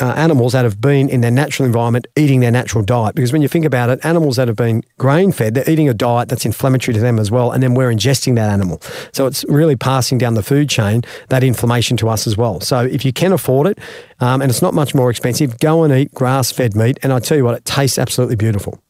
uh, 0.00 0.12
animals 0.16 0.52
that 0.52 0.64
have 0.64 0.80
been 0.80 1.08
in 1.08 1.20
their 1.20 1.30
natural 1.30 1.66
environment 1.66 2.06
eating 2.16 2.40
their 2.40 2.50
natural 2.50 2.84
diet. 2.84 3.14
Because 3.14 3.32
when 3.32 3.42
you 3.42 3.48
think 3.48 3.64
about 3.64 3.90
it, 3.90 4.04
animals 4.04 4.36
that 4.36 4.48
have 4.48 4.56
been 4.56 4.82
grain 4.98 5.32
fed, 5.32 5.54
they're 5.54 5.68
eating 5.68 5.88
a 5.88 5.94
diet 5.94 6.28
that's 6.28 6.44
inflammatory 6.44 6.94
to 6.94 7.00
them 7.00 7.18
as 7.18 7.30
well. 7.30 7.52
And 7.52 7.62
then 7.62 7.74
we're 7.74 7.90
ingesting 7.90 8.34
that 8.36 8.50
animal. 8.50 8.80
So 9.12 9.26
it's 9.26 9.44
really 9.48 9.76
passing 9.76 10.18
down 10.18 10.34
the 10.34 10.42
food 10.42 10.68
chain 10.68 11.02
that 11.28 11.42
inflammation 11.42 11.96
to 11.98 12.08
us 12.08 12.26
as 12.26 12.36
well. 12.36 12.60
So 12.60 12.84
if 12.84 13.04
you 13.04 13.12
can 13.12 13.32
afford 13.32 13.66
it, 13.66 13.78
um, 14.20 14.42
and 14.42 14.50
it's 14.50 14.62
not 14.62 14.74
much 14.74 14.94
more 14.94 15.10
expensive, 15.10 15.58
go 15.58 15.82
and 15.82 15.92
eat 15.92 16.12
grass 16.14 16.52
fed 16.52 16.74
meat. 16.76 16.98
And 17.02 17.12
I 17.12 17.18
tell 17.18 17.36
you 17.36 17.44
what, 17.44 17.56
it 17.56 17.64
tastes 17.64 17.98
absolutely 17.98 18.36
beautiful. 18.36 18.83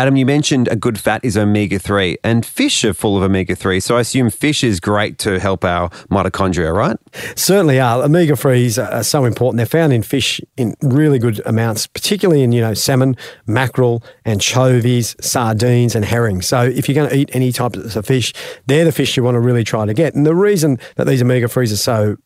Adam, 0.00 0.16
you 0.16 0.24
mentioned 0.24 0.66
a 0.68 0.76
good 0.76 0.98
fat 0.98 1.22
is 1.22 1.36
omega 1.36 1.78
3, 1.78 2.16
and 2.24 2.46
fish 2.46 2.86
are 2.86 2.94
full 2.94 3.18
of 3.18 3.22
omega 3.22 3.54
3. 3.54 3.80
So 3.80 3.98
I 3.98 4.00
assume 4.00 4.30
fish 4.30 4.64
is 4.64 4.80
great 4.80 5.18
to 5.18 5.38
help 5.38 5.62
our 5.62 5.90
mitochondria, 6.10 6.74
right? 6.74 6.96
Certainly 7.36 7.80
are. 7.80 8.02
Omega 8.02 8.32
3s 8.32 8.82
uh, 8.82 8.96
are 8.96 9.04
so 9.04 9.26
important. 9.26 9.58
They're 9.58 9.66
found 9.66 9.92
in 9.92 10.02
fish 10.02 10.40
in 10.56 10.74
really 10.80 11.18
good 11.18 11.42
amounts, 11.44 11.86
particularly 11.86 12.42
in, 12.42 12.50
you 12.50 12.62
know, 12.62 12.72
salmon, 12.72 13.14
mackerel, 13.46 14.02
anchovies, 14.24 15.16
sardines, 15.20 15.94
and 15.94 16.06
herring. 16.06 16.40
So 16.40 16.62
if 16.62 16.88
you're 16.88 16.94
going 16.94 17.10
to 17.10 17.16
eat 17.16 17.28
any 17.34 17.52
type 17.52 17.76
of 17.76 18.06
fish, 18.06 18.32
they're 18.64 18.86
the 18.86 18.92
fish 18.92 19.18
you 19.18 19.22
want 19.22 19.34
to 19.34 19.40
really 19.40 19.64
try 19.64 19.84
to 19.84 19.92
get. 19.92 20.14
And 20.14 20.24
the 20.24 20.34
reason 20.34 20.78
that 20.96 21.08
these 21.08 21.20
omega 21.20 21.46
3s 21.46 21.74
are 21.74 21.76
so 21.76 22.16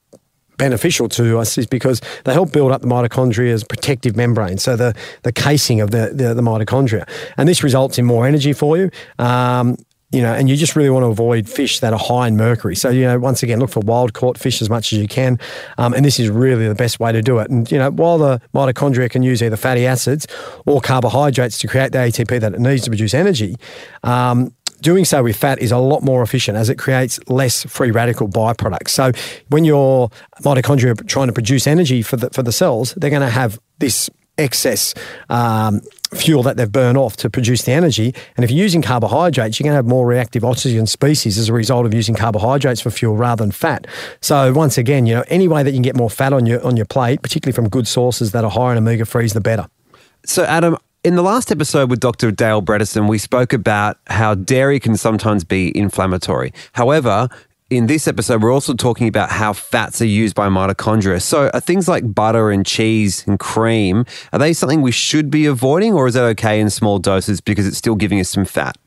beneficial 0.57 1.09
to 1.11 1.39
us 1.39 1.59
is 1.59 1.67
because 1.67 2.01
they 2.25 2.33
help 2.33 2.53
build 2.53 2.73
up 2.73 2.83
the 2.83 2.87
mitochondria's 2.87 3.65
protective 3.65 4.17
membrane, 4.17 4.59
so 4.59 4.77
the, 4.77 4.95
the 5.23 5.33
casing 5.33 5.81
of 5.81 5.91
the, 5.91 6.11
the, 6.15 6.35
the 6.35 6.43
mitochondria. 6.43 7.09
And 7.37 7.49
this 7.49 7.63
results 7.63 7.99
in 7.99 8.05
more 8.05 8.27
energy 8.27 8.53
for 8.53 8.77
you. 8.77 8.91
Um, 9.19 9.77
you 10.15 10.23
know, 10.23 10.33
and 10.33 10.49
you 10.49 10.57
just 10.57 10.77
really 10.77 10.91
want 10.91 11.03
to 11.03 11.09
avoid 11.09 11.49
fish 11.49 11.81
that 11.81 11.93
are 11.93 11.99
high 11.99 12.29
in 12.29 12.37
mercury. 12.37 12.77
So, 12.77 12.89
you 12.89 13.03
know, 13.03 13.19
once 13.19 13.43
again, 13.43 13.59
look 13.59 13.71
for 13.71 13.81
wild 13.81 14.13
caught 14.13 14.39
fish 14.39 14.63
as 14.63 14.71
much 14.71 14.93
as 14.93 15.01
you 15.01 15.09
can. 15.09 15.41
Um, 15.77 15.93
and 15.93 16.05
this 16.05 16.21
is 16.21 16.31
really 16.31 16.69
the 16.69 16.75
best 16.77 17.01
way 17.01 17.11
to 17.11 17.21
do 17.21 17.41
it. 17.41 17.51
And, 17.51 17.71
you 17.71 17.79
know, 17.79 17.91
while 17.91 18.19
the 18.19 18.41
mitochondria 18.55 19.11
can 19.11 19.25
use 19.25 19.43
either 19.43 19.57
fatty 19.57 19.87
acids 19.87 20.29
or 20.67 20.81
carbohydrates 20.81 21.59
to 21.59 21.67
create 21.67 21.91
the 21.91 21.99
ATP 21.99 22.41
that 22.41 22.55
it 22.55 22.61
needs 22.61 22.85
to 22.85 22.91
produce 22.91 23.13
energy, 23.13 23.57
um, 24.05 24.55
doing 24.85 25.05
so 25.05 25.25
with 25.25 25.37
fat 25.37 25.59
is 25.59 25.73
a 25.73 25.79
lot 25.79 26.03
more 26.03 26.23
efficient 26.23 26.57
as 26.57 26.69
it 26.69 26.79
creates 26.79 27.19
less 27.29 27.65
free 27.65 27.91
radical 27.91 28.29
byproducts. 28.29 28.91
So 28.91 29.11
when 29.49 29.65
your 29.65 30.11
mitochondria 30.43 31.01
are 31.01 31.05
trying 31.05 31.27
to 31.27 31.33
produce 31.33 31.67
energy 31.67 32.03
for 32.03 32.17
the, 32.17 32.31
for 32.31 32.43
the 32.43 32.53
cells, 32.53 32.95
they're 32.97 33.11
going 33.11 33.23
to 33.23 33.31
have 33.31 33.59
this 33.79 34.11
excess 34.37 34.95
um, 35.31 35.81
fuel 36.13 36.43
that 36.43 36.57
they've 36.57 36.71
burned 36.71 36.99
off 36.99 37.17
to 37.17 37.31
produce 37.31 37.63
the 37.63 37.73
energy. 37.73 38.15
And 38.37 38.45
if 38.45 38.51
you're 38.51 38.63
using 38.63 38.83
carbohydrates, 38.83 39.59
you're 39.59 39.65
going 39.65 39.73
to 39.73 39.77
have 39.77 39.87
more 39.87 40.07
reactive 40.07 40.45
oxygen 40.45 40.87
species 40.87 41.39
as 41.39 41.49
a 41.49 41.53
result 41.53 41.87
of 41.87 41.95
using 41.95 42.15
carbohydrates 42.15 42.81
for 42.81 42.91
fuel 42.91 43.17
rather 43.17 43.43
than 43.43 43.53
fat. 43.53 43.87
So 44.21 44.53
once 44.53 44.77
again, 44.77 45.07
you 45.07 45.15
know, 45.15 45.25
any 45.29 45.49
way 45.49 45.63
that 45.63 45.71
you 45.71 45.77
can 45.77 45.83
get 45.83 45.97
more 45.97 46.11
fat 46.11 46.33
on 46.33 46.47
your 46.47 46.65
on 46.65 46.77
your 46.77 46.87
plate, 46.87 47.23
particularly 47.23 47.55
from 47.55 47.69
good 47.69 47.87
sources 47.87 48.33
that 48.33 48.45
are 48.45 48.51
higher 48.51 48.73
in 48.73 48.79
omega 48.79 49.05
threes, 49.05 49.33
the 49.33 49.41
better. 49.41 49.67
So 50.27 50.45
Adam, 50.45 50.77
in 51.05 51.17
the 51.17 51.23
last 51.23 51.53
episode 51.53 51.91
with 51.91 52.01
Dr. 52.01 52.31
Dale 52.31 52.63
Bredesen, 52.63 53.09
we 53.09 53.19
spoke 53.19 53.53
about 53.53 53.99
how 54.07 54.35
dairy 54.35 54.81
can 54.81 54.97
sometimes 54.97 55.45
be 55.45 55.77
inflammatory. 55.77 56.51
However, 56.73 57.29
in 57.69 57.87
this 57.87 58.09
episode, 58.09 58.43
we're 58.43 58.53
also 58.53 58.73
talking 58.73 59.07
about 59.07 59.31
how 59.31 59.53
fats 59.53 60.01
are 60.01 60.07
used 60.07 60.35
by 60.35 60.49
mitochondria. 60.49 61.21
So, 61.21 61.51
are 61.53 61.61
things 61.61 61.89
like 61.89 62.15
butter 62.15 62.51
and 62.51 62.65
cheese 62.65 63.27
and 63.27 63.39
cream, 63.39 64.07
are 64.33 64.39
they 64.39 64.55
something 64.55 64.81
we 64.81 64.93
should 64.93 65.31
be 65.31 65.45
avoiding, 65.45 65.93
or 65.93 66.07
is 66.07 66.15
that 66.15 66.25
okay 66.25 66.59
in 66.59 66.71
small 66.71 66.99
doses 66.99 67.41
because 67.43 67.67
it's 67.67 67.77
still 67.77 67.97
giving 67.97 68.19
us 68.19 68.31
some 68.31 68.47
fat? 68.47 68.79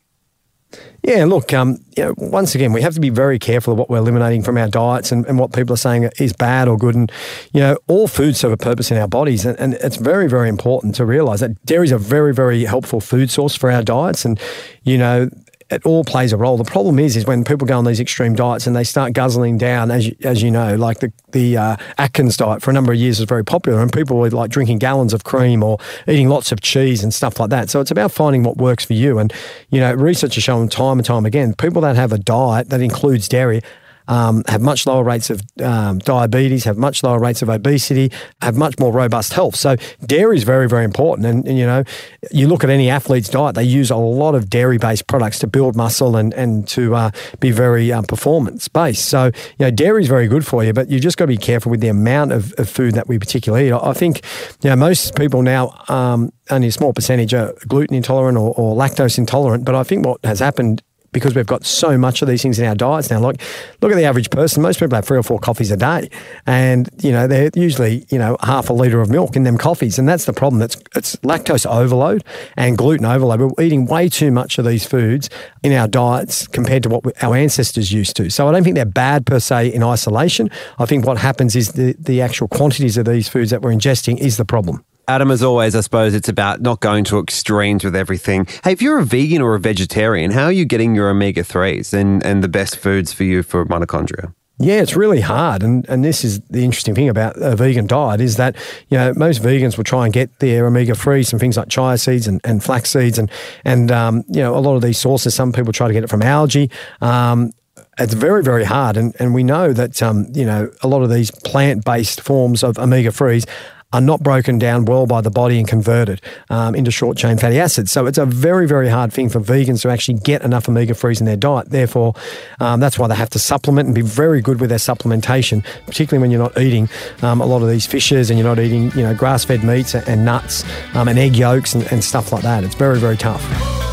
Yeah, 1.03 1.23
look, 1.23 1.53
um, 1.53 1.77
you 1.95 2.03
know, 2.03 2.13
once 2.17 2.53
again, 2.53 2.73
we 2.73 2.81
have 2.81 2.93
to 2.95 2.99
be 2.99 3.09
very 3.09 3.39
careful 3.39 3.71
of 3.73 3.79
what 3.79 3.89
we're 3.89 3.97
eliminating 3.97 4.43
from 4.43 4.57
our 4.57 4.67
diets 4.67 5.11
and, 5.11 5.25
and 5.25 5.39
what 5.39 5.53
people 5.53 5.73
are 5.73 5.77
saying 5.77 6.09
is 6.19 6.33
bad 6.33 6.67
or 6.67 6.77
good. 6.77 6.95
And, 6.95 7.11
you 7.53 7.61
know, 7.61 7.77
all 7.87 8.09
foods 8.09 8.39
serve 8.39 8.51
a 8.51 8.57
purpose 8.57 8.91
in 8.91 8.97
our 8.97 9.07
bodies. 9.07 9.45
And, 9.45 9.57
and 9.59 9.75
it's 9.75 9.95
very, 9.95 10.27
very 10.27 10.49
important 10.49 10.95
to 10.95 11.05
realize 11.05 11.39
that 11.39 11.63
dairy 11.65 11.85
is 11.85 11.91
a 11.93 11.97
very, 11.97 12.33
very 12.33 12.65
helpful 12.65 12.99
food 12.99 13.31
source 13.31 13.55
for 13.55 13.71
our 13.71 13.81
diets. 13.81 14.25
And, 14.25 14.37
you 14.83 14.97
know, 14.97 15.29
it 15.69 15.85
all 15.85 16.03
plays 16.03 16.31
a 16.31 16.37
role. 16.37 16.57
The 16.57 16.63
problem 16.63 16.97
is, 16.99 17.17
is 17.17 17.25
when 17.25 17.43
people 17.43 17.67
go 17.67 17.77
on 17.77 17.85
these 17.85 17.99
extreme 17.99 18.35
diets 18.35 18.67
and 18.67 18.75
they 18.75 18.83
start 18.83 19.13
guzzling 19.13 19.57
down, 19.57 19.91
as 19.91 20.07
you, 20.07 20.15
as 20.23 20.41
you 20.41 20.51
know, 20.51 20.75
like 20.75 20.99
the 20.99 21.11
the 21.31 21.57
uh, 21.57 21.75
Atkins 21.97 22.37
diet 22.37 22.61
for 22.61 22.71
a 22.71 22.73
number 22.73 22.93
of 22.93 22.97
years 22.97 23.19
was 23.19 23.27
very 23.27 23.43
popular, 23.43 23.81
and 23.81 23.91
people 23.91 24.17
were 24.17 24.29
like 24.29 24.49
drinking 24.49 24.79
gallons 24.79 25.13
of 25.13 25.23
cream 25.23 25.63
or 25.63 25.77
eating 26.07 26.29
lots 26.29 26.51
of 26.51 26.61
cheese 26.61 27.03
and 27.03 27.13
stuff 27.13 27.39
like 27.39 27.49
that. 27.49 27.69
So 27.69 27.81
it's 27.81 27.91
about 27.91 28.11
finding 28.11 28.43
what 28.43 28.57
works 28.57 28.85
for 28.85 28.93
you. 28.93 29.19
And 29.19 29.33
you 29.69 29.79
know, 29.79 29.93
research 29.93 30.35
has 30.35 30.43
shown 30.43 30.69
time 30.69 30.99
and 30.99 31.05
time 31.05 31.25
again, 31.25 31.53
people 31.53 31.81
that 31.81 31.95
have 31.95 32.13
a 32.13 32.17
diet 32.17 32.69
that 32.69 32.81
includes 32.81 33.27
dairy 33.27 33.61
um, 34.07 34.43
have 34.47 34.61
much 34.61 34.85
lower 34.85 35.03
rates 35.03 35.29
of 35.29 35.41
um, 35.63 35.99
diabetes, 35.99 36.63
have 36.63 36.77
much 36.77 37.03
lower 37.03 37.19
rates 37.19 37.41
of 37.41 37.49
obesity, 37.49 38.11
have 38.41 38.55
much 38.55 38.79
more 38.79 38.91
robust 38.91 39.33
health. 39.33 39.55
So 39.55 39.75
dairy 40.05 40.37
is 40.37 40.43
very, 40.43 40.67
very 40.67 40.85
important. 40.85 41.27
And, 41.27 41.47
and 41.47 41.57
you 41.57 41.65
know, 41.65 41.83
you 42.31 42.47
look 42.47 42.63
at 42.63 42.69
any 42.69 42.89
athlete's 42.89 43.29
diet, 43.29 43.55
they 43.55 43.63
use 43.63 43.91
a 43.91 43.95
lot 43.95 44.35
of 44.35 44.49
dairy-based 44.49 45.07
products 45.07 45.39
to 45.39 45.47
build 45.47 45.75
muscle 45.75 46.15
and 46.15 46.33
and 46.33 46.67
to 46.69 46.95
uh, 46.95 47.11
be 47.39 47.51
very 47.51 47.91
um, 47.91 48.05
performance-based. 48.05 49.05
So 49.05 49.25
you 49.25 49.65
know, 49.65 49.71
dairy 49.71 50.01
is 50.01 50.07
very 50.07 50.27
good 50.27 50.45
for 50.45 50.63
you, 50.63 50.73
but 50.73 50.89
you 50.89 50.99
just 50.99 51.17
got 51.17 51.25
to 51.25 51.27
be 51.27 51.37
careful 51.37 51.69
with 51.69 51.81
the 51.81 51.87
amount 51.87 52.31
of, 52.31 52.53
of 52.57 52.69
food 52.69 52.93
that 52.95 53.07
we 53.07 53.19
particularly 53.19 53.67
eat. 53.67 53.73
I 53.73 53.93
think 53.93 54.21
you 54.61 54.69
know 54.69 54.75
most 54.75 55.15
people 55.15 55.41
now 55.41 55.83
um, 55.89 56.31
only 56.49 56.67
a 56.67 56.71
small 56.71 56.93
percentage 56.93 57.33
are 57.33 57.53
gluten 57.67 57.95
intolerant 57.95 58.37
or, 58.37 58.53
or, 58.55 58.75
lactose 58.75 59.17
intolerant. 59.17 59.65
But 59.65 59.75
I 59.75 59.83
think 59.83 60.05
what 60.05 60.23
has 60.23 60.39
happened 60.39 60.81
because 61.11 61.35
we've 61.35 61.45
got 61.45 61.65
so 61.65 61.97
much 61.97 62.21
of 62.21 62.27
these 62.27 62.41
things 62.41 62.59
in 62.59 62.65
our 62.65 62.75
diets 62.75 63.09
now. 63.09 63.19
Like, 63.19 63.41
look 63.81 63.91
at 63.91 63.95
the 63.95 64.05
average 64.05 64.29
person. 64.29 64.61
Most 64.61 64.79
people 64.79 64.95
have 64.95 65.05
three 65.05 65.17
or 65.17 65.23
four 65.23 65.39
coffees 65.39 65.71
a 65.71 65.77
day, 65.77 66.09
and 66.45 66.89
you 67.01 67.11
know 67.11 67.27
they're 67.27 67.49
usually 67.55 68.05
you 68.09 68.17
know 68.17 68.37
half 68.41 68.69
a 68.69 68.73
liter 68.73 69.01
of 69.01 69.09
milk 69.09 69.35
in 69.35 69.43
them 69.43 69.57
coffees, 69.57 69.99
and 69.99 70.07
that's 70.07 70.25
the 70.25 70.33
problem. 70.33 70.61
It's 70.61 70.77
it's 70.95 71.15
lactose 71.17 71.65
overload 71.65 72.23
and 72.55 72.77
gluten 72.77 73.05
overload. 73.05 73.41
We're 73.41 73.63
eating 73.63 73.85
way 73.85 74.09
too 74.09 74.31
much 74.31 74.57
of 74.57 74.65
these 74.65 74.85
foods 74.85 75.29
in 75.63 75.73
our 75.73 75.87
diets 75.87 76.47
compared 76.47 76.83
to 76.83 76.89
what 76.89 77.23
our 77.23 77.35
ancestors 77.35 77.91
used 77.91 78.15
to. 78.17 78.29
So 78.29 78.47
I 78.47 78.51
don't 78.51 78.63
think 78.63 78.75
they're 78.75 78.85
bad 78.85 79.25
per 79.25 79.39
se 79.39 79.73
in 79.73 79.83
isolation. 79.83 80.49
I 80.79 80.85
think 80.85 81.05
what 81.05 81.17
happens 81.17 81.55
is 81.55 81.73
the 81.73 81.95
the 81.99 82.21
actual 82.21 82.47
quantities 82.47 82.97
of 82.97 83.05
these 83.05 83.27
foods 83.27 83.51
that 83.51 83.61
we're 83.61 83.73
ingesting 83.73 84.17
is 84.17 84.37
the 84.37 84.45
problem. 84.45 84.83
Adam, 85.09 85.31
as 85.31 85.41
always, 85.41 85.73
I 85.73 85.79
suppose 85.79 86.13
it's 86.13 86.27
about 86.27 86.59
not 86.59 86.81
going 86.81 87.05
to 87.05 87.19
extremes 87.19 87.85
with 87.85 87.95
everything. 87.95 88.45
Hey, 88.65 88.73
if 88.73 88.81
you're 88.81 88.99
a 88.99 89.05
vegan 89.05 89.41
or 89.41 89.55
a 89.55 89.59
vegetarian, 89.59 90.31
how 90.31 90.45
are 90.45 90.51
you 90.51 90.65
getting 90.65 90.95
your 90.95 91.09
omega 91.09 91.43
3s 91.43 91.93
and, 91.93 92.21
and 92.25 92.43
the 92.43 92.49
best 92.49 92.75
foods 92.75 93.13
for 93.13 93.23
you 93.23 93.41
for 93.41 93.65
mitochondria? 93.65 94.33
Yeah, 94.59 94.81
it's 94.81 94.97
really 94.97 95.21
hard, 95.21 95.61
and 95.61 95.87
and 95.87 96.03
this 96.03 96.23
is 96.23 96.41
the 96.49 96.65
interesting 96.65 96.95
thing 96.95 97.09
about 97.09 97.35
a 97.37 97.55
vegan 97.55 97.85
diet 97.85 98.19
is 98.19 98.37
that 98.37 98.55
you 98.89 98.97
know 98.97 99.13
most 99.15 99.43
vegans 99.43 99.77
will 99.77 99.83
try 99.83 100.05
and 100.05 100.11
get 100.11 100.39
their 100.39 100.65
omega 100.65 100.95
threes 100.95 101.29
from 101.29 101.37
things 101.37 101.57
like 101.57 101.69
chia 101.69 101.95
seeds 101.95 102.25
and, 102.25 102.41
and 102.43 102.63
flax 102.63 102.89
seeds, 102.89 103.19
and 103.19 103.29
and 103.63 103.91
um, 103.91 104.23
you 104.27 104.41
know 104.41 104.57
a 104.57 104.59
lot 104.59 104.75
of 104.75 104.81
these 104.81 104.97
sources. 104.97 105.35
Some 105.35 105.53
people 105.53 105.73
try 105.73 105.87
to 105.87 105.93
get 105.93 106.03
it 106.03 106.09
from 106.09 106.23
algae. 106.23 106.71
Um, 107.01 107.51
it's 107.99 108.15
very, 108.15 108.41
very 108.41 108.63
hard, 108.63 108.97
and 108.97 109.15
and 109.19 109.35
we 109.35 109.43
know 109.43 109.73
that 109.73 110.01
um, 110.01 110.25
you 110.33 110.45
know 110.45 110.71
a 110.81 110.87
lot 110.87 111.03
of 111.03 111.11
these 111.11 111.29
plant 111.29 111.85
based 111.85 112.21
forms 112.21 112.63
of 112.63 112.79
omega 112.79 113.11
threes 113.11 113.45
are 113.93 114.01
not 114.01 114.21
broken 114.21 114.59
down 114.59 114.85
well 114.85 115.05
by 115.05 115.21
the 115.21 115.29
body 115.29 115.57
and 115.57 115.67
converted 115.67 116.21
um, 116.49 116.75
into 116.75 116.91
short 116.91 117.17
chain 117.17 117.37
fatty 117.37 117.59
acids. 117.59 117.91
So 117.91 118.05
it's 118.05 118.17
a 118.17 118.25
very, 118.25 118.67
very 118.67 118.89
hard 118.89 119.13
thing 119.13 119.29
for 119.29 119.39
vegans 119.39 119.81
to 119.83 119.89
actually 119.89 120.19
get 120.19 120.41
enough 120.41 120.67
omega 120.67 120.93
3s 120.93 121.19
in 121.19 121.25
their 121.25 121.37
diet. 121.37 121.69
Therefore, 121.69 122.13
um, 122.59 122.79
that's 122.79 122.99
why 122.99 123.07
they 123.07 123.15
have 123.15 123.29
to 123.31 123.39
supplement 123.39 123.85
and 123.87 123.95
be 123.95 124.01
very 124.01 124.41
good 124.41 124.59
with 124.59 124.69
their 124.69 124.79
supplementation, 124.79 125.63
particularly 125.85 126.21
when 126.21 126.31
you're 126.31 126.41
not 126.41 126.57
eating 126.59 126.89
um, 127.21 127.39
a 127.39 127.45
lot 127.45 127.61
of 127.61 127.69
these 127.69 127.85
fishes 127.85 128.29
and 128.29 128.37
you're 128.37 128.47
not 128.47 128.59
eating 128.59 128.91
you 128.91 129.03
know 129.03 129.15
grass 129.15 129.45
fed 129.45 129.63
meats 129.63 129.95
and 129.95 130.25
nuts 130.25 130.63
um, 130.93 131.07
and 131.07 131.17
egg 131.17 131.35
yolks 131.35 131.73
and, 131.73 131.89
and 131.91 132.03
stuff 132.03 132.31
like 132.31 132.43
that. 132.43 132.63
It's 132.63 132.75
very, 132.75 132.99
very 132.99 133.17
tough. 133.17 133.41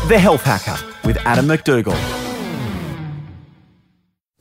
The 0.09 0.19
Health 0.19 0.43
Hacker 0.43 0.77
with 1.07 1.17
Adam 1.25 1.47
MacDougall. 1.47 2.34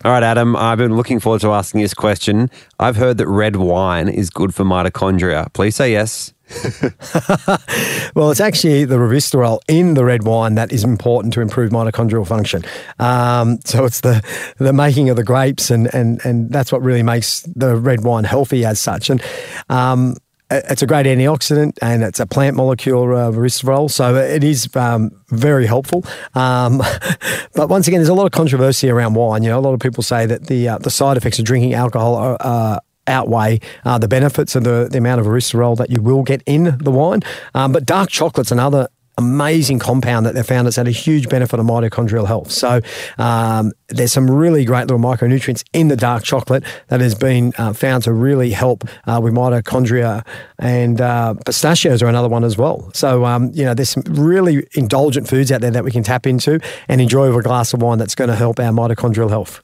All 0.04 0.12
right, 0.12 0.23
Adam, 0.23 0.54
I've 0.54 0.76
been 0.76 0.96
looking 0.96 1.18
forward 1.18 1.40
to 1.40 1.52
asking 1.52 1.80
this 1.80 1.94
question. 1.94 2.50
I've 2.78 2.96
heard 2.96 3.16
that 3.16 3.26
red 3.26 3.56
wine 3.56 4.06
is 4.06 4.28
good 4.28 4.54
for 4.54 4.62
mitochondria. 4.62 5.50
Please 5.54 5.76
say 5.76 5.92
yes. 5.92 6.34
well, 8.14 8.30
it's 8.30 8.40
actually 8.40 8.84
the 8.84 8.96
resveratrol 8.96 9.61
in 9.66 9.94
the 9.94 10.04
red 10.04 10.25
wine 10.25 10.56
that 10.56 10.73
is 10.73 10.84
important 10.84 11.32
to 11.32 11.40
improve 11.40 11.70
mitochondrial 11.70 12.26
function. 12.26 12.62
Um, 12.99 13.61
so 13.64 13.87
it's 13.87 14.02
the 14.02 14.23
the 14.58 14.75
making 14.75 15.08
of 15.08 15.16
the 15.16 15.25
grapes, 15.25 15.70
and 15.70 15.87
and 15.94 16.20
and 16.23 16.50
that's 16.50 16.70
what 16.70 16.82
really 16.82 17.02
makes 17.02 17.40
the 17.56 17.75
red 17.75 18.04
wine 18.04 18.25
healthy 18.25 18.62
as 18.66 18.78
such. 18.78 19.08
And 19.08 19.23
um, 19.70 20.16
it's 20.50 20.82
a 20.82 20.86
great 20.86 21.06
antioxidant 21.06 21.78
and 21.80 22.02
it's 22.02 22.20
a 22.20 22.26
plant 22.26 22.56
molecule, 22.56 23.04
uh, 23.16 23.30
resveratrol, 23.30 23.90
so 23.90 24.14
it 24.14 24.44
is 24.44 24.74
um, 24.76 25.10
very 25.28 25.66
helpful. 25.66 26.04
Um, 26.34 26.78
but 27.54 27.68
once 27.68 27.88
again, 27.88 27.98
there's 27.98 28.08
a 28.08 28.14
lot 28.14 28.26
of 28.26 28.32
controversy 28.32 28.90
around 28.90 29.14
wine. 29.14 29.42
You 29.42 29.50
know, 29.50 29.58
a 29.58 29.60
lot 29.60 29.74
of 29.74 29.80
people 29.80 30.02
say 30.02 30.26
that 30.26 30.46
the 30.46 30.68
uh, 30.68 30.78
the 30.78 30.90
side 30.90 31.16
effects 31.16 31.38
of 31.38 31.44
drinking 31.44 31.74
alcohol 31.74 32.14
are. 32.14 32.36
Uh, 32.40 32.80
outweigh 33.06 33.60
uh, 33.84 33.98
the 33.98 34.08
benefits 34.08 34.56
of 34.56 34.64
the, 34.64 34.88
the 34.90 34.96
amount 34.96 35.20
of 35.20 35.26
resveratrol 35.26 35.76
that 35.76 35.90
you 35.90 36.00
will 36.00 36.22
get 36.22 36.42
in 36.46 36.74
the 36.78 36.90
wine. 36.90 37.20
Um, 37.54 37.70
but 37.70 37.84
dark 37.84 38.08
chocolate's 38.08 38.50
another 38.50 38.88
amazing 39.18 39.78
compound 39.78 40.26
that 40.26 40.35
they 40.35 40.42
found 40.42 40.66
that's 40.66 40.76
had 40.76 40.88
a 40.88 40.92
huge 40.92 41.28
benefit 41.28 41.59
on 41.59 41.66
mitochondrial 41.66 42.26
health. 42.26 42.50
So 42.50 42.80
um, 43.18 43.73
there's 43.88 44.12
some 44.12 44.30
really 44.30 44.64
great 44.64 44.83
little 44.83 44.99
micronutrients 44.99 45.64
in 45.73 45.88
the 45.88 45.97
dark 45.97 46.25
chocolate 46.25 46.64
that 46.88 47.00
has 47.00 47.14
been 47.14 47.52
uh, 47.59 47.73
found 47.73 48.04
to 48.04 48.12
really 48.12 48.50
help 48.50 48.85
uh, 49.06 49.21
with 49.23 49.33
mitochondria, 49.33 50.26
and 50.59 51.00
uh, 51.00 51.35
pistachios 51.47 52.02
are 52.02 52.09
another 52.09 52.28
one 52.28 52.44
as 52.44 52.56
well. 52.56 52.90
So 52.94 53.25
um, 53.25 53.50
you 53.54 53.64
know, 53.64 53.75
there's 53.75 53.90
some 53.90 54.02
really 54.09 54.66
indulgent 54.75 55.28
foods 55.28 55.52
out 55.52 55.61
there 55.61 55.71
that 55.71 55.85
we 55.85 55.90
can 55.90 56.02
tap 56.02 56.26
into 56.26 56.61
and 56.88 57.00
enjoy 57.00 57.28
with 57.28 57.38
a 57.38 57.42
glass 57.42 57.73
of 57.73 57.83
wine 57.83 57.99
that's 57.99 58.14
going 58.14 58.30
to 58.30 58.37
help 58.37 58.59
our 58.59 58.73
mitochondrial 58.73 59.30
health. 59.30 59.62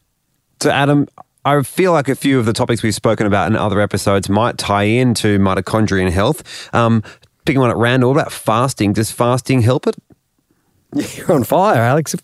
So 0.60 0.70
Adam, 0.70 1.06
I 1.44 1.62
feel 1.62 1.92
like 1.92 2.08
a 2.10 2.14
few 2.14 2.38
of 2.38 2.44
the 2.44 2.52
topics 2.52 2.82
we've 2.82 2.94
spoken 2.94 3.26
about 3.26 3.46
in 3.50 3.56
other 3.56 3.80
episodes 3.80 4.28
might 4.28 4.58
tie 4.58 4.82
into 4.82 5.38
mitochondrial 5.38 6.10
health. 6.10 6.74
Um, 6.74 7.02
picking 7.44 7.60
one 7.60 7.70
at 7.70 7.76
random. 7.76 8.08
What 8.08 8.20
about 8.20 8.32
fasting? 8.32 8.92
Does 8.92 9.10
fasting 9.10 9.62
help 9.62 9.86
it? 9.86 9.96
You're 11.16 11.32
on 11.32 11.44
fire, 11.44 11.80
Alex. 11.80 12.16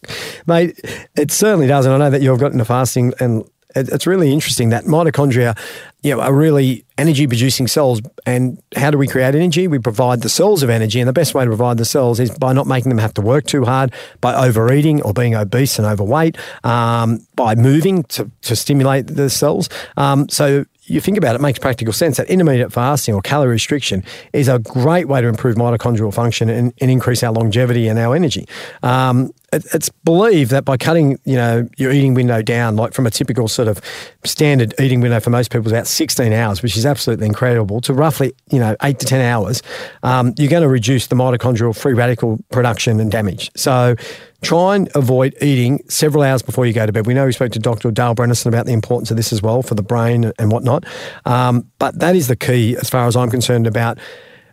Mate, 0.47 0.79
it 1.17 1.31
certainly 1.31 1.67
does. 1.67 1.87
And 1.87 1.95
I 1.95 1.99
know 1.99 2.11
that 2.11 2.23
you've 2.23 2.41
got 2.41 2.53
into 2.53 2.65
fasting 2.65 3.13
and 3.21 3.49
it's 3.77 4.07
really 4.07 4.33
interesting 4.33 4.71
that 4.71 4.85
mitochondria, 4.85 5.57
you 6.03 6.15
know, 6.15 6.21
are 6.21 6.33
really 6.33 6.85
energy 6.97 7.27
producing 7.27 7.67
cells. 7.67 8.01
And 8.25 8.63
how 8.75 8.91
do 8.91 8.97
we 8.97 9.07
create 9.07 9.35
energy? 9.35 9.69
We 9.69 9.79
provide 9.79 10.23
the 10.23 10.29
cells 10.29 10.63
of 10.63 10.71
energy. 10.71 10.99
And 10.99 11.09
the 11.09 11.13
best 11.13 11.35
way 11.35 11.45
to 11.45 11.51
provide 11.51 11.77
the 11.77 11.85
cells 11.85 12.19
is 12.19 12.31
by 12.31 12.53
not 12.53 12.67
making 12.67 12.89
them 12.89 12.99
have 12.99 13.13
to 13.15 13.21
work 13.21 13.45
too 13.45 13.65
hard, 13.65 13.93
by 14.21 14.35
overeating 14.35 15.03
or 15.03 15.13
being 15.13 15.35
obese 15.35 15.79
and 15.79 15.87
overweight, 15.87 16.39
um, 16.65 17.27
by 17.35 17.55
moving 17.55 18.05
to, 18.05 18.31
to 18.43 18.57
stimulate 18.57 19.09
the 19.09 19.29
cells. 19.29 19.69
Um, 19.97 20.29
so 20.29 20.65
you 20.87 21.01
think 21.01 21.19
about 21.19 21.35
it, 21.35 21.41
it 21.41 21.43
makes 21.43 21.59
practical 21.59 21.93
sense 21.93 22.17
that 22.17 22.29
intermittent 22.29 22.73
fasting 22.73 23.15
or 23.15 23.21
calorie 23.21 23.51
restriction 23.51 24.05
is 24.33 24.49
a 24.49 24.59
great 24.59 25.09
way 25.09 25.21
to 25.21 25.29
improve 25.29 25.57
mitochondrial 25.57 26.13
function 26.13 26.49
and, 26.49 26.73
and 26.81 26.91
increase 26.91 27.23
our 27.23 27.33
longevity 27.33 27.89
and 27.89 27.99
our 27.99 28.15
energy. 28.15 28.49
Um, 28.83 29.33
it, 29.53 29.65
it's 29.75 29.89
believed 29.89 30.51
that 30.51 30.65
by 30.65 30.77
cutting, 30.77 31.19
you 31.25 31.37
know, 31.37 31.69
your 31.77 31.93
eating 31.93 32.15
window 32.15 32.43
down, 32.43 32.77
like 32.77 32.95
from 32.95 33.07
a 33.07 33.11
typical 33.11 33.49
sort 33.49 33.69
of 33.69 33.81
standard 34.25 34.75
eating 34.81 35.01
window 35.01 35.21
for 35.21 35.31
most 35.31 35.51
people 35.51 35.67
is 35.67 35.73
about 35.73 35.87
16 35.87 36.33
hours, 36.33 36.63
which 36.63 36.77
is 36.77 36.87
absolutely 36.87 37.27
incredible, 37.27 37.81
to 37.83 37.93
roughly, 37.93 38.35
you 38.51 38.59
know, 38.59 38.77
eight 38.83 38.99
to 39.01 39.07
10 39.07 39.21
hours, 39.21 39.63
um, 40.03 40.35
you're 40.37 40.51
going 40.51 40.63
to 40.63 40.69
reduce 40.69 41.09
the 41.09 41.17
mitochondrial 41.17 41.77
free 41.77 41.95
radical 41.95 42.39
production 42.51 43.01
and 43.01 43.11
damage. 43.11 43.51
So 43.57 43.97
try 44.43 44.77
and 44.77 44.89
avoid 44.95 45.35
eating 45.41 45.83
several 45.89 46.23
hours 46.23 46.43
before 46.43 46.67
you 46.67 46.73
go 46.73 46.87
to 46.87 46.93
bed. 46.93 47.07
We 47.07 47.15
know 47.15 47.27
we 47.27 47.33
spoke 47.33 47.53
to 47.53 47.59
Dr. 47.59 47.91
Dale 47.91 48.15
Bredesen 48.15 48.47
about 48.47 48.67
the 48.67 48.73
importance 48.73 49.11
of 49.11 49.17
this 49.17 49.33
as 49.33 49.43
well 49.43 49.63
for 49.63 49.75
the 49.75 49.83
brain 49.83 50.33
and 50.39 50.53
whatnot. 50.53 50.85
Um, 51.25 51.71
but 51.79 51.99
that 51.99 52.17
is 52.17 52.29
the 52.29 52.37
key 52.37 52.77
as 52.77 52.91
far 52.91 53.07
as 53.07 53.17
I'm 53.17 53.31
concerned 53.31 53.67
about 53.67 53.99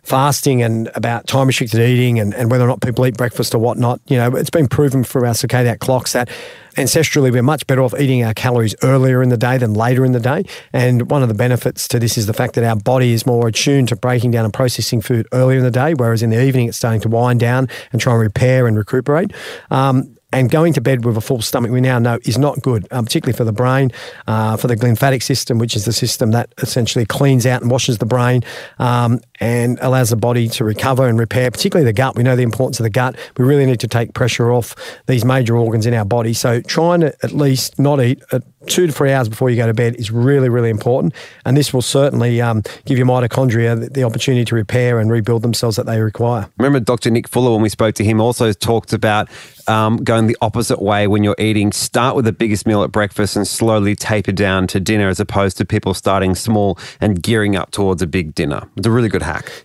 fasting 0.04 0.62
and 0.62 0.90
about 0.94 1.26
time 1.26 1.46
restricted 1.46 1.80
eating 1.80 2.20
and, 2.20 2.34
and 2.34 2.50
whether 2.50 2.64
or 2.64 2.68
not 2.68 2.80
people 2.80 3.06
eat 3.06 3.16
breakfast 3.16 3.54
or 3.54 3.58
whatnot. 3.58 4.00
You 4.06 4.18
know, 4.18 4.36
it's 4.36 4.50
been 4.50 4.68
proven 4.68 5.02
for 5.02 5.26
our 5.26 5.32
circadian 5.32 5.78
clocks 5.78 6.12
that 6.12 6.28
ancestrally 6.76 7.32
we're 7.32 7.42
much 7.42 7.66
better 7.66 7.82
off 7.82 7.94
eating 7.98 8.22
our 8.24 8.34
calories 8.34 8.74
earlier 8.82 9.22
in 9.22 9.28
the 9.30 9.36
day 9.36 9.58
than 9.58 9.74
later 9.74 10.04
in 10.04 10.12
the 10.12 10.20
day. 10.20 10.44
And 10.72 11.10
one 11.10 11.22
of 11.22 11.28
the 11.28 11.34
benefits 11.34 11.88
to 11.88 11.98
this 11.98 12.18
is 12.18 12.26
the 12.26 12.32
fact 12.32 12.54
that 12.54 12.64
our 12.64 12.76
body 12.76 13.12
is 13.12 13.26
more 13.26 13.48
attuned 13.48 13.88
to 13.88 13.96
breaking 13.96 14.32
down 14.32 14.44
and 14.44 14.52
processing 14.52 15.00
food 15.00 15.26
earlier 15.32 15.58
in 15.58 15.64
the 15.64 15.70
day, 15.70 15.94
whereas 15.94 16.22
in 16.22 16.30
the 16.30 16.42
evening 16.42 16.68
it's 16.68 16.76
starting 16.76 17.00
to 17.02 17.08
wind 17.08 17.40
down 17.40 17.68
and 17.92 18.00
try 18.00 18.12
and 18.12 18.22
repair 18.22 18.66
and 18.66 18.76
recuperate. 18.76 19.32
Um, 19.70 20.13
and 20.34 20.50
going 20.50 20.72
to 20.72 20.80
bed 20.80 21.04
with 21.04 21.16
a 21.16 21.20
full 21.20 21.40
stomach, 21.40 21.70
we 21.70 21.80
now 21.80 22.00
know, 22.00 22.18
is 22.24 22.36
not 22.36 22.60
good, 22.60 22.88
um, 22.90 23.04
particularly 23.04 23.36
for 23.36 23.44
the 23.44 23.52
brain, 23.52 23.92
uh, 24.26 24.56
for 24.56 24.66
the 24.66 24.74
glymphatic 24.74 25.22
system, 25.22 25.58
which 25.58 25.76
is 25.76 25.84
the 25.84 25.92
system 25.92 26.32
that 26.32 26.52
essentially 26.58 27.06
cleans 27.06 27.46
out 27.46 27.62
and 27.62 27.70
washes 27.70 27.98
the 27.98 28.06
brain 28.06 28.42
um, 28.80 29.20
and 29.38 29.78
allows 29.80 30.10
the 30.10 30.16
body 30.16 30.48
to 30.48 30.64
recover 30.64 31.06
and 31.06 31.20
repair, 31.20 31.52
particularly 31.52 31.84
the 31.84 31.92
gut. 31.92 32.16
We 32.16 32.24
know 32.24 32.34
the 32.34 32.42
importance 32.42 32.80
of 32.80 32.84
the 32.84 32.90
gut. 32.90 33.16
We 33.38 33.44
really 33.44 33.64
need 33.64 33.78
to 33.80 33.88
take 33.88 34.12
pressure 34.12 34.50
off 34.50 34.74
these 35.06 35.24
major 35.24 35.56
organs 35.56 35.86
in 35.86 35.94
our 35.94 36.04
body. 36.04 36.34
So 36.34 36.60
trying 36.60 37.00
to 37.00 37.14
at 37.22 37.30
least 37.30 37.78
not 37.78 38.02
eat 38.02 38.20
at 38.32 38.42
two 38.66 38.86
to 38.86 38.92
three 38.92 39.12
hours 39.12 39.28
before 39.28 39.50
you 39.50 39.56
go 39.56 39.66
to 39.66 39.74
bed 39.74 39.96
is 39.96 40.10
really, 40.10 40.48
really 40.48 40.70
important. 40.70 41.14
And 41.44 41.56
this 41.56 41.72
will 41.72 41.82
certainly 41.82 42.40
um, 42.40 42.62
give 42.84 42.98
your 42.98 43.06
mitochondria 43.06 43.92
the, 43.92 44.04
opportunity 44.04 44.44
to 44.44 44.54
repair 44.54 45.00
and 45.00 45.10
rebuild 45.10 45.42
themselves 45.42 45.76
that 45.76 45.86
they 45.86 46.00
require. 46.00 46.48
Remember, 46.58 46.78
Dr. 46.78 47.10
Nick 47.10 47.26
Fuller, 47.26 47.52
when 47.52 47.62
we 47.62 47.70
spoke 47.70 47.94
to 47.96 48.04
him, 48.04 48.20
also 48.20 48.52
talked 48.52 48.92
about 48.92 49.28
um, 49.66 49.96
going 49.96 50.26
the 50.26 50.36
opposite 50.42 50.80
way 50.82 51.06
when 51.06 51.24
you're 51.24 51.36
eating. 51.38 51.72
Start 51.72 52.16
with 52.16 52.26
the 52.26 52.32
biggest 52.32 52.66
meal 52.66 52.82
at 52.82 52.92
breakfast 52.92 53.34
and 53.34 53.46
slowly 53.46 53.96
taper 53.96 54.32
down 54.32 54.66
to 54.68 54.80
dinner, 54.80 55.08
as 55.08 55.20
opposed 55.20 55.56
to 55.58 55.64
people 55.64 55.94
starting 55.94 56.34
small 56.34 56.78
and 57.00 57.22
gearing 57.22 57.56
up 57.56 57.70
towards 57.70 58.02
a 58.02 58.06
big 58.06 58.34
dinner. 58.34 58.68
It's 58.76 58.86
a 58.86 58.90
really 58.90 59.08
good 59.08 59.22
hack. 59.22 59.64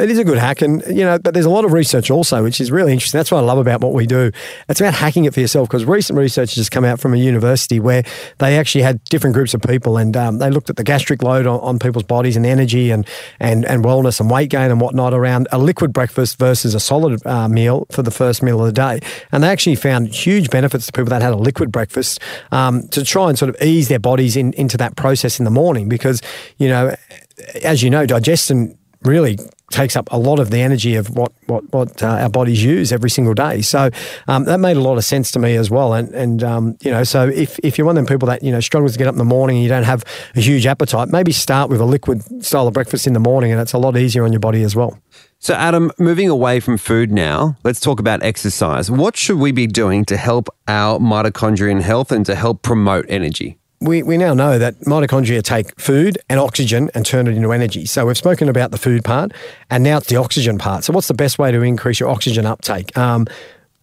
It 0.00 0.10
is 0.10 0.18
a 0.18 0.24
good 0.24 0.38
hack, 0.38 0.62
and 0.62 0.82
you 0.86 1.04
know, 1.04 1.18
but 1.18 1.34
there's 1.34 1.46
a 1.46 1.50
lot 1.50 1.64
of 1.64 1.72
research 1.72 2.10
also, 2.10 2.42
which 2.42 2.60
is 2.60 2.70
really 2.70 2.92
interesting. 2.92 3.18
That's 3.18 3.30
what 3.30 3.38
I 3.38 3.42
love 3.42 3.58
about 3.58 3.82
what 3.82 3.92
we 3.92 4.06
do. 4.06 4.30
It's 4.68 4.80
about 4.80 4.94
hacking 4.94 5.26
it 5.26 5.34
for 5.34 5.40
yourself 5.40 5.68
because 5.68 5.84
recent 5.84 6.18
research 6.18 6.54
has 6.54 6.70
come 6.70 6.84
out 6.84 7.00
from 7.00 7.12
a 7.12 7.18
university 7.18 7.80
where 7.80 8.02
they 8.38 8.58
actually 8.58 8.82
had 8.82 9.04
different 9.04 9.34
groups 9.34 9.52
of 9.52 9.60
people, 9.60 9.98
and 9.98 10.16
um, 10.16 10.38
they 10.38 10.50
looked 10.50 10.70
at 10.70 10.76
the 10.76 10.84
gastric 10.84 11.22
load 11.22 11.46
on, 11.46 11.60
on, 11.60 11.78
people's 11.78 12.04
bodies 12.04 12.36
and 12.36 12.46
energy 12.46 12.90
and 12.90 13.06
and 13.40 13.66
and 13.66 13.84
wellness 13.84 14.20
and 14.20 14.30
weight 14.30 14.50
gain 14.50 14.70
and 14.70 14.80
whatnot 14.80 15.12
around 15.12 15.48
a 15.52 15.58
liquid 15.58 15.92
breakfast 15.92 16.38
versus 16.38 16.74
a 16.74 16.80
solid 16.80 17.24
uh, 17.26 17.48
meal 17.48 17.86
for 17.90 18.02
the 18.02 18.10
first 18.10 18.42
meal 18.42 18.60
of 18.60 18.66
the 18.66 18.72
day, 18.72 19.00
and 19.32 19.42
they 19.42 19.48
actually 19.48 19.76
found 19.76 20.08
huge 20.08 20.48
benefits 20.48 20.86
to 20.86 20.92
people 20.92 21.10
that 21.10 21.20
had 21.20 21.32
a 21.32 21.36
liquid 21.36 21.70
breakfast 21.70 22.20
um, 22.52 22.88
to 22.88 23.04
try 23.04 23.28
and 23.28 23.38
sort 23.38 23.50
of 23.50 23.62
ease 23.62 23.88
their 23.88 23.98
bodies 23.98 24.36
in, 24.36 24.54
into 24.54 24.76
that 24.78 24.96
process 24.96 25.38
in 25.38 25.44
the 25.44 25.50
morning 25.50 25.88
because 25.88 26.22
you 26.58 26.68
know, 26.68 26.94
as 27.62 27.82
you 27.82 27.90
know, 27.90 28.06
digestion 28.06 28.76
really 29.02 29.38
takes 29.70 29.96
up 29.96 30.08
a 30.12 30.18
lot 30.18 30.38
of 30.38 30.50
the 30.50 30.60
energy 30.60 30.96
of 30.96 31.16
what 31.16 31.32
what 31.46 31.72
what 31.72 32.02
uh, 32.02 32.06
our 32.06 32.28
bodies 32.28 32.62
use 32.62 32.92
every 32.92 33.10
single 33.10 33.34
day. 33.34 33.62
So 33.62 33.90
um, 34.28 34.44
that 34.44 34.58
made 34.58 34.76
a 34.76 34.80
lot 34.80 34.98
of 34.98 35.04
sense 35.04 35.30
to 35.32 35.38
me 35.38 35.56
as 35.56 35.70
well. 35.70 35.94
And 35.94 36.12
and 36.14 36.42
um, 36.42 36.76
you 36.82 36.90
know, 36.90 37.04
so 37.04 37.28
if 37.28 37.58
if 37.60 37.78
you're 37.78 37.86
one 37.86 37.96
of 37.96 38.04
them 38.04 38.12
people 38.12 38.26
that 38.26 38.42
you 38.42 38.52
know 38.52 38.60
struggles 38.60 38.92
to 38.92 38.98
get 38.98 39.06
up 39.06 39.14
in 39.14 39.18
the 39.18 39.24
morning 39.24 39.56
and 39.56 39.62
you 39.62 39.68
don't 39.68 39.84
have 39.84 40.04
a 40.34 40.40
huge 40.40 40.66
appetite, 40.66 41.08
maybe 41.08 41.32
start 41.32 41.70
with 41.70 41.80
a 41.80 41.84
liquid 41.84 42.44
style 42.44 42.66
of 42.66 42.74
breakfast 42.74 43.06
in 43.06 43.12
the 43.12 43.20
morning, 43.20 43.52
and 43.52 43.60
it's 43.60 43.72
a 43.72 43.78
lot 43.78 43.96
easier 43.96 44.24
on 44.24 44.32
your 44.32 44.40
body 44.40 44.62
as 44.62 44.74
well. 44.76 44.98
So, 45.38 45.54
Adam, 45.54 45.90
moving 45.98 46.28
away 46.28 46.60
from 46.60 46.76
food 46.76 47.10
now, 47.10 47.56
let's 47.64 47.80
talk 47.80 47.98
about 47.98 48.22
exercise. 48.22 48.90
What 48.90 49.16
should 49.16 49.38
we 49.38 49.52
be 49.52 49.66
doing 49.66 50.04
to 50.06 50.18
help 50.18 50.48
our 50.68 50.98
mitochondrial 50.98 51.80
health 51.80 52.12
and 52.12 52.26
to 52.26 52.34
help 52.34 52.62
promote 52.62 53.06
energy? 53.08 53.59
We, 53.80 54.02
we 54.02 54.18
now 54.18 54.34
know 54.34 54.58
that 54.58 54.78
mitochondria 54.80 55.42
take 55.42 55.78
food 55.80 56.18
and 56.28 56.38
oxygen 56.38 56.90
and 56.94 57.06
turn 57.06 57.26
it 57.26 57.34
into 57.34 57.50
energy. 57.52 57.86
So 57.86 58.06
we've 58.06 58.16
spoken 58.16 58.48
about 58.48 58.72
the 58.72 58.78
food 58.78 59.04
part, 59.04 59.32
and 59.70 59.82
now 59.82 59.96
it's 59.96 60.08
the 60.08 60.16
oxygen 60.16 60.58
part. 60.58 60.84
So 60.84 60.92
what's 60.92 61.08
the 61.08 61.14
best 61.14 61.38
way 61.38 61.50
to 61.50 61.62
increase 61.62 61.98
your 61.98 62.10
oxygen 62.10 62.44
uptake? 62.44 62.96
Um, 62.98 63.26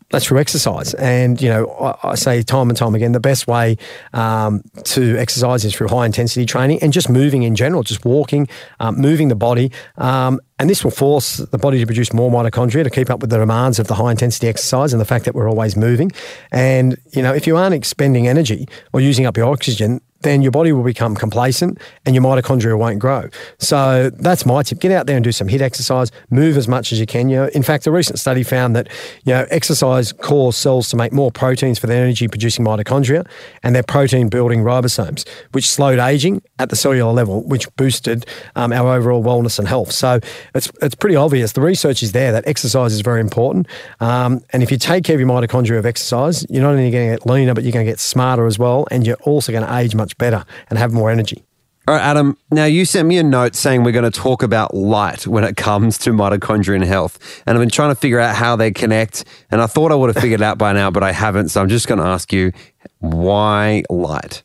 that's 0.10 0.26
through 0.26 0.39
exercise. 0.39 0.93
And, 0.96 1.41
you 1.41 1.50
know, 1.50 1.70
I, 1.72 2.12
I, 2.12 2.15
say 2.15 2.41
time 2.41 2.70
and 2.70 2.78
time 2.78 2.96
again, 2.96 3.12
the 3.12 3.20
best 3.20 3.48
way 3.48 3.78
um, 4.13 4.63
to 4.86 5.17
exercise 5.17 5.65
is 5.65 5.76
through 5.76 5.89
high 5.89 6.06
intensity 6.06 6.46
training 6.46 6.82
and 6.82 6.93
just 6.93 7.10
moving 7.10 7.43
in 7.43 7.56
general, 7.56 7.84
just 7.84 8.06
walking, 8.06 8.48
um, 8.80 9.00
moving 9.00 9.28
the 9.28 9.36
body. 9.36 9.72
Um, 9.98 10.39
and 10.60 10.70
this 10.70 10.84
will 10.84 10.91
force 10.91 11.38
the 11.38 11.58
body 11.58 11.80
to 11.80 11.86
produce 11.86 12.13
more 12.13 12.32
mitochondria 12.32 12.84
to 12.84 12.89
keep 12.89 13.10
up 13.10 13.20
with 13.20 13.30
the 13.30 13.38
demands 13.38 13.80
of 13.80 13.88
the 13.88 13.96
high 13.96 14.12
intensity 14.12 14.48
exercise 14.48 14.93
and 14.93 15.02
the 15.02 15.06
fact 15.06 15.26
that 15.26 15.36
we're 15.36 15.50
always 15.50 15.76
moving. 15.76 16.12
And, 16.52 16.98
you 17.12 17.22
know, 17.22 17.34
if 17.34 17.46
you 17.46 17.58
aren't 17.58 17.76
expending 17.76 18.28
energy 18.28 18.67
or 18.93 19.02
using 19.02 19.26
up 19.26 19.36
your 19.36 19.52
oxygen, 19.52 20.02
then 20.28 20.42
your 20.42 20.52
body 20.52 20.72
will 20.72 20.84
become 20.84 21.16
complacent 21.16 21.80
and 22.06 22.13
your 22.13 22.24
mitochondria 22.24 22.78
won't 22.78 23.00
grow. 23.00 23.30
So 23.60 24.10
that's 24.12 24.46
my 24.46 24.63
tip. 24.63 24.80
Get 24.80 24.92
out 24.92 25.08
there 25.08 25.16
and 25.16 25.24
do 25.24 25.32
some 25.32 25.48
HIIT 25.48 25.62
exercise, 25.62 26.12
move 26.30 26.58
as 26.58 26.68
much 26.68 26.92
as 26.92 27.00
you 27.00 27.06
can. 27.06 27.30
You 27.30 27.38
know, 27.38 27.50
in 27.54 27.63
fact, 27.63 27.88
a 27.88 27.92
recent 27.92 28.20
study 28.20 28.44
found 28.44 28.76
that, 28.76 28.88
you 29.24 29.34
know, 29.34 29.46
exercise 29.50 30.12
caused 30.12 30.60
cells 30.60 30.90
to 30.90 30.98
make 30.98 31.13
more 31.13 31.32
proteins 31.32 31.80
for 31.80 31.88
their 31.88 32.04
energy 32.04 32.28
producing 32.28 32.66
mitochondria 32.66 33.26
and 33.63 33.74
their 33.74 33.84
protein 33.84 34.30
building 34.30 34.63
ribosomes, 34.63 35.28
which 35.52 35.70
slowed 35.70 36.00
aging 36.00 36.42
at 36.60 36.70
the 36.70 36.76
cellular 36.76 37.13
level, 37.13 37.44
which 37.44 37.74
boosted 37.76 38.26
um, 38.56 38.74
our 38.74 38.96
overall 38.96 39.24
wellness 39.24 39.60
and 39.60 39.68
health. 39.68 39.92
So 39.92 40.20
it's, 40.54 40.72
it's 40.82 40.96
pretty 40.96 41.16
obvious. 41.16 41.54
The 41.54 41.62
research 41.62 42.04
is 42.04 42.12
there 42.12 42.32
that 42.32 42.48
exercise 42.48 42.94
is 42.94 43.02
very 43.02 43.22
important. 43.22 43.68
Um, 44.00 44.42
and 44.52 44.63
if 44.63 44.72
you 44.72 44.78
take 44.78 45.04
care 45.04 45.16
of 45.16 45.20
your 45.20 45.30
mitochondria 45.30 45.78
of 45.78 45.86
exercise, 45.86 46.46
you're 46.50 46.63
not 46.63 46.72
only 46.72 46.92
going 46.92 47.10
to 47.10 47.18
get 47.18 47.26
leaner, 47.26 47.54
but 47.54 47.63
you're 47.63 47.74
going 47.74 47.86
to 47.86 47.92
get 47.92 48.00
smarter 48.00 48.46
as 48.46 48.60
well. 48.60 48.88
And 48.92 49.06
you're 49.06 49.18
also 49.24 49.52
going 49.52 49.66
to 49.66 49.76
age 49.76 49.96
much 49.96 50.16
much 50.17 50.32
better 50.32 50.45
and 50.69 50.80
have 50.80 50.93
more 50.93 51.10
energy. 51.12 51.43
All 51.88 51.95
right, 51.95 52.03
Adam. 52.03 52.38
Now, 52.51 52.65
you 52.65 52.84
sent 52.84 53.08
me 53.08 53.17
a 53.17 53.23
note 53.23 53.56
saying 53.56 53.84
we're 53.84 53.93
going 53.93 54.12
to 54.12 54.19
talk 54.19 54.43
about 54.43 54.73
light 54.73 55.25
when 55.25 55.45
it 55.45 55.56
comes 55.56 55.97
to 55.99 56.10
mitochondrial 56.10 56.86
health. 56.86 57.41
And 57.45 57.58
I've 57.58 57.62
been 57.62 57.69
trying 57.69 57.91
to 57.91 57.95
figure 57.95 58.19
out 58.19 58.36
how 58.36 58.58
they 58.58 58.71
connect. 58.71 59.23
And 59.51 59.62
I 59.62 59.67
thought 59.67 59.93
I 59.93 59.95
would 59.95 60.13
have 60.13 60.21
figured 60.21 60.41
it 60.41 60.43
out 60.43 60.58
by 60.58 60.73
now, 60.73 60.91
but 60.91 61.01
I 61.01 61.13
haven't. 61.13 61.47
So 61.47 61.62
I'm 61.62 61.69
just 61.69 61.88
going 61.88 61.99
to 61.99 62.06
ask 62.06 62.34
you 62.34 62.51
why 62.99 63.84
light? 63.89 64.43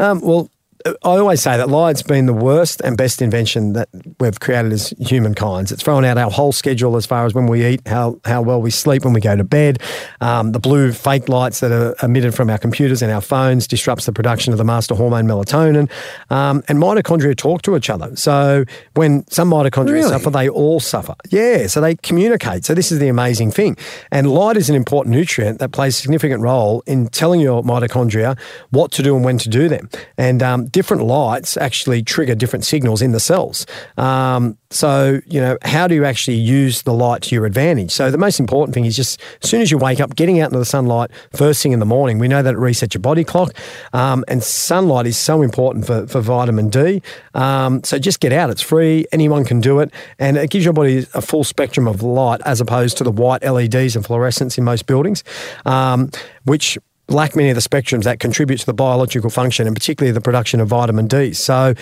Um, 0.00 0.20
well, 0.20 0.50
I 0.86 0.92
always 1.02 1.40
say 1.40 1.56
that 1.56 1.70
light's 1.70 2.02
been 2.02 2.26
the 2.26 2.34
worst 2.34 2.82
and 2.82 2.94
best 2.94 3.22
invention 3.22 3.72
that 3.72 3.88
we've 4.20 4.38
created 4.38 4.70
as 4.70 4.92
humankind. 4.98 5.72
It's 5.72 5.82
thrown 5.82 6.04
out 6.04 6.18
our 6.18 6.30
whole 6.30 6.52
schedule 6.52 6.96
as 6.96 7.06
far 7.06 7.24
as 7.24 7.32
when 7.32 7.46
we 7.46 7.64
eat, 7.64 7.88
how, 7.88 8.20
how 8.26 8.42
well 8.42 8.60
we 8.60 8.70
sleep 8.70 9.02
when 9.02 9.14
we 9.14 9.20
go 9.22 9.34
to 9.34 9.44
bed. 9.44 9.80
Um, 10.20 10.52
the 10.52 10.58
blue 10.58 10.92
fake 10.92 11.26
lights 11.30 11.60
that 11.60 11.72
are 11.72 11.94
emitted 12.02 12.34
from 12.34 12.50
our 12.50 12.58
computers 12.58 13.00
and 13.00 13.10
our 13.10 13.22
phones 13.22 13.66
disrupts 13.66 14.04
the 14.04 14.12
production 14.12 14.52
of 14.52 14.58
the 14.58 14.64
master 14.64 14.94
hormone 14.94 15.24
melatonin. 15.24 15.90
Um, 16.28 16.62
and 16.68 16.78
mitochondria 16.78 17.34
talk 17.34 17.62
to 17.62 17.76
each 17.76 17.88
other. 17.88 18.14
So 18.16 18.66
when 18.92 19.26
some 19.30 19.50
mitochondria 19.50 19.92
really? 19.92 20.10
suffer, 20.10 20.28
they 20.28 20.50
all 20.50 20.80
suffer. 20.80 21.14
Yeah, 21.30 21.66
so 21.66 21.80
they 21.80 21.94
communicate. 21.96 22.66
So 22.66 22.74
this 22.74 22.92
is 22.92 22.98
the 22.98 23.08
amazing 23.08 23.52
thing. 23.52 23.78
And 24.10 24.30
light 24.30 24.58
is 24.58 24.68
an 24.68 24.76
important 24.76 25.14
nutrient 25.14 25.60
that 25.60 25.72
plays 25.72 25.98
a 25.98 26.02
significant 26.02 26.42
role 26.42 26.82
in 26.84 27.08
telling 27.08 27.40
your 27.40 27.62
mitochondria 27.62 28.38
what 28.68 28.92
to 28.92 29.02
do 29.02 29.16
and 29.16 29.24
when 29.24 29.38
to 29.38 29.48
do 29.48 29.70
them. 29.70 29.88
And 30.18 30.42
um, 30.42 30.68
different 30.74 31.04
lights 31.04 31.56
actually 31.56 32.02
trigger 32.02 32.34
different 32.34 32.64
signals 32.64 33.00
in 33.00 33.12
the 33.12 33.20
cells. 33.20 33.64
Um, 33.96 34.58
so, 34.70 35.20
you 35.24 35.40
know, 35.40 35.56
how 35.62 35.86
do 35.86 35.94
you 35.94 36.04
actually 36.04 36.36
use 36.36 36.82
the 36.82 36.92
light 36.92 37.22
to 37.22 37.34
your 37.36 37.46
advantage? 37.46 37.92
So, 37.92 38.10
the 38.10 38.18
most 38.18 38.40
important 38.40 38.74
thing 38.74 38.84
is 38.84 38.96
just 38.96 39.20
as 39.40 39.48
soon 39.48 39.62
as 39.62 39.70
you 39.70 39.78
wake 39.78 40.00
up, 40.00 40.16
getting 40.16 40.40
out 40.40 40.46
into 40.46 40.58
the 40.58 40.64
sunlight 40.64 41.12
first 41.32 41.62
thing 41.62 41.70
in 41.70 41.78
the 41.78 41.86
morning. 41.86 42.18
We 42.18 42.26
know 42.26 42.42
that 42.42 42.54
it 42.54 42.56
resets 42.56 42.92
your 42.92 43.02
body 43.02 43.22
clock, 43.22 43.54
um, 43.92 44.24
and 44.26 44.42
sunlight 44.42 45.06
is 45.06 45.16
so 45.16 45.42
important 45.42 45.86
for, 45.86 46.08
for 46.08 46.20
vitamin 46.20 46.70
D. 46.70 47.02
Um, 47.34 47.84
so, 47.84 48.00
just 48.00 48.18
get 48.18 48.32
out. 48.32 48.50
It's 48.50 48.60
free. 48.60 49.06
Anyone 49.12 49.44
can 49.44 49.60
do 49.60 49.78
it, 49.78 49.92
and 50.18 50.36
it 50.36 50.50
gives 50.50 50.64
your 50.64 50.74
body 50.74 51.06
a 51.14 51.22
full 51.22 51.44
spectrum 51.44 51.86
of 51.86 52.02
light 52.02 52.40
as 52.44 52.60
opposed 52.60 52.98
to 52.98 53.04
the 53.04 53.12
white 53.12 53.44
LEDs 53.44 53.94
and 53.94 54.04
fluorescence 54.04 54.58
in 54.58 54.64
most 54.64 54.86
buildings, 54.86 55.22
um, 55.66 56.10
which 56.46 56.76
lack 57.08 57.36
many 57.36 57.50
of 57.50 57.54
the 57.54 57.60
spectrums 57.60 58.04
that 58.04 58.18
contribute 58.20 58.58
to 58.58 58.66
the 58.66 58.74
biological 58.74 59.30
function 59.30 59.66
and 59.66 59.76
particularly 59.76 60.12
the 60.12 60.20
production 60.20 60.60
of 60.60 60.68
vitamin 60.68 61.06
D. 61.06 61.32
So 61.32 61.74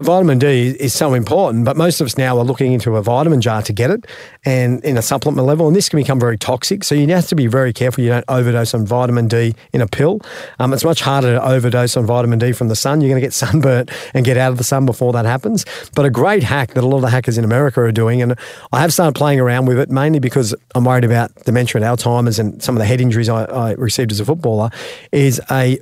vitamin 0.00 0.38
D 0.38 0.70
is 0.80 0.94
so 0.94 1.14
important, 1.14 1.64
but 1.64 1.76
most 1.76 2.00
of 2.00 2.06
us 2.06 2.16
now 2.16 2.38
are 2.38 2.44
looking 2.44 2.72
into 2.72 2.96
a 2.96 3.02
vitamin 3.02 3.40
jar 3.40 3.62
to 3.62 3.72
get 3.72 3.90
it 3.90 4.06
and 4.44 4.82
in 4.84 4.96
a 4.96 5.02
supplement 5.02 5.46
level, 5.46 5.66
and 5.66 5.76
this 5.76 5.88
can 5.88 5.98
become 5.98 6.18
very 6.18 6.38
toxic. 6.38 6.84
So 6.84 6.94
you 6.94 7.06
have 7.08 7.28
to 7.28 7.34
be 7.34 7.46
very 7.46 7.72
careful 7.72 8.02
you 8.02 8.10
don't 8.10 8.24
overdose 8.28 8.74
on 8.74 8.86
vitamin 8.86 9.28
D 9.28 9.54
in 9.72 9.80
a 9.80 9.86
pill. 9.86 10.20
Um, 10.58 10.72
it's 10.72 10.84
much 10.84 11.00
harder 11.02 11.34
to 11.34 11.44
overdose 11.44 11.96
on 11.96 12.06
vitamin 12.06 12.38
D 12.38 12.52
from 12.52 12.68
the 12.68 12.76
sun. 12.76 13.00
You're 13.00 13.10
going 13.10 13.20
to 13.20 13.26
get 13.26 13.32
sunburnt 13.40 13.90
and 14.14 14.24
get 14.24 14.36
out 14.36 14.52
of 14.52 14.58
the 14.58 14.64
sun 14.64 14.86
before 14.86 15.12
that 15.12 15.26
happens. 15.26 15.64
But 15.94 16.06
a 16.06 16.10
great 16.10 16.42
hack 16.42 16.74
that 16.74 16.84
a 16.84 16.86
lot 16.86 16.96
of 16.96 17.02
the 17.02 17.10
hackers 17.10 17.36
in 17.36 17.44
America 17.44 17.80
are 17.80 17.92
doing, 17.92 18.22
and 18.22 18.38
I 18.72 18.80
have 18.80 18.92
started 18.92 19.14
playing 19.14 19.40
around 19.40 19.66
with 19.66 19.78
it 19.78 19.90
mainly 19.90 20.18
because 20.18 20.54
I'm 20.74 20.84
worried 20.84 21.04
about 21.04 21.34
dementia 21.44 21.80
and 21.80 21.84
Alzheimer's 21.84 22.38
and 22.38 22.62
some 22.62 22.74
of 22.74 22.78
the 22.78 22.86
head 22.86 23.00
injuries 23.00 23.28
I, 23.28 23.44
I 23.44 23.72
received 23.72 24.12
as 24.12 24.20
a 24.20 24.24
footballer, 24.24 24.70
is 25.12 25.40
a 25.50 25.78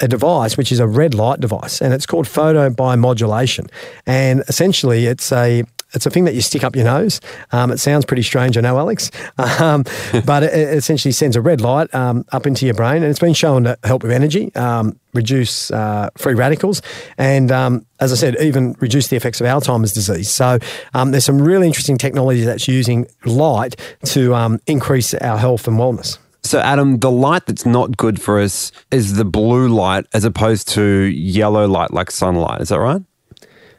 a 0.00 0.08
device 0.08 0.56
which 0.56 0.72
is 0.72 0.80
a 0.80 0.86
red 0.86 1.14
light 1.14 1.40
device, 1.40 1.80
and 1.80 1.92
it's 1.92 2.06
called 2.06 2.26
photobiomodulation. 2.26 3.70
And 4.06 4.42
essentially, 4.48 5.06
it's 5.06 5.32
a 5.32 5.64
it's 5.92 6.04
a 6.04 6.10
thing 6.10 6.24
that 6.24 6.34
you 6.34 6.40
stick 6.40 6.64
up 6.64 6.76
your 6.76 6.84
nose. 6.84 7.20
Um, 7.52 7.70
it 7.70 7.78
sounds 7.78 8.04
pretty 8.04 8.22
strange, 8.22 8.58
I 8.58 8.60
know, 8.60 8.76
Alex, 8.78 9.10
um, 9.60 9.84
but 10.24 10.42
it, 10.42 10.52
it, 10.52 10.76
essentially 10.76 11.12
sends 11.12 11.36
a 11.36 11.40
red 11.40 11.60
light 11.60 11.92
um, 11.94 12.24
up 12.32 12.46
into 12.46 12.66
your 12.66 12.74
brain, 12.74 12.96
and 12.96 13.06
it's 13.06 13.20
been 13.20 13.34
shown 13.34 13.64
to 13.64 13.78
help 13.84 14.02
with 14.02 14.12
energy, 14.12 14.54
um, 14.56 14.98
reduce 15.14 15.70
uh, 15.70 16.10
free 16.18 16.34
radicals, 16.34 16.82
and 17.18 17.50
um, 17.50 17.86
as 18.00 18.12
I 18.12 18.16
said, 18.16 18.36
even 18.40 18.76
reduce 18.80 19.08
the 19.08 19.16
effects 19.16 19.40
of 19.40 19.46
Alzheimer's 19.46 19.92
disease. 19.92 20.28
So 20.28 20.58
um, 20.92 21.12
there's 21.12 21.24
some 21.24 21.40
really 21.40 21.66
interesting 21.66 21.98
technology 21.98 22.42
that's 22.42 22.68
using 22.68 23.06
light 23.24 23.76
to 24.06 24.58
increase 24.66 25.14
our 25.14 25.38
health 25.38 25.66
and 25.66 25.78
wellness. 25.78 26.18
So, 26.46 26.60
Adam, 26.60 26.98
the 27.00 27.10
light 27.10 27.46
that's 27.46 27.66
not 27.66 27.96
good 27.96 28.20
for 28.22 28.40
us 28.40 28.70
is 28.92 29.14
the 29.14 29.24
blue 29.24 29.68
light 29.68 30.06
as 30.14 30.24
opposed 30.24 30.68
to 30.68 30.82
yellow 30.82 31.66
light 31.66 31.92
like 31.92 32.10
sunlight. 32.10 32.60
Is 32.60 32.68
that 32.68 32.78
right? 32.78 33.02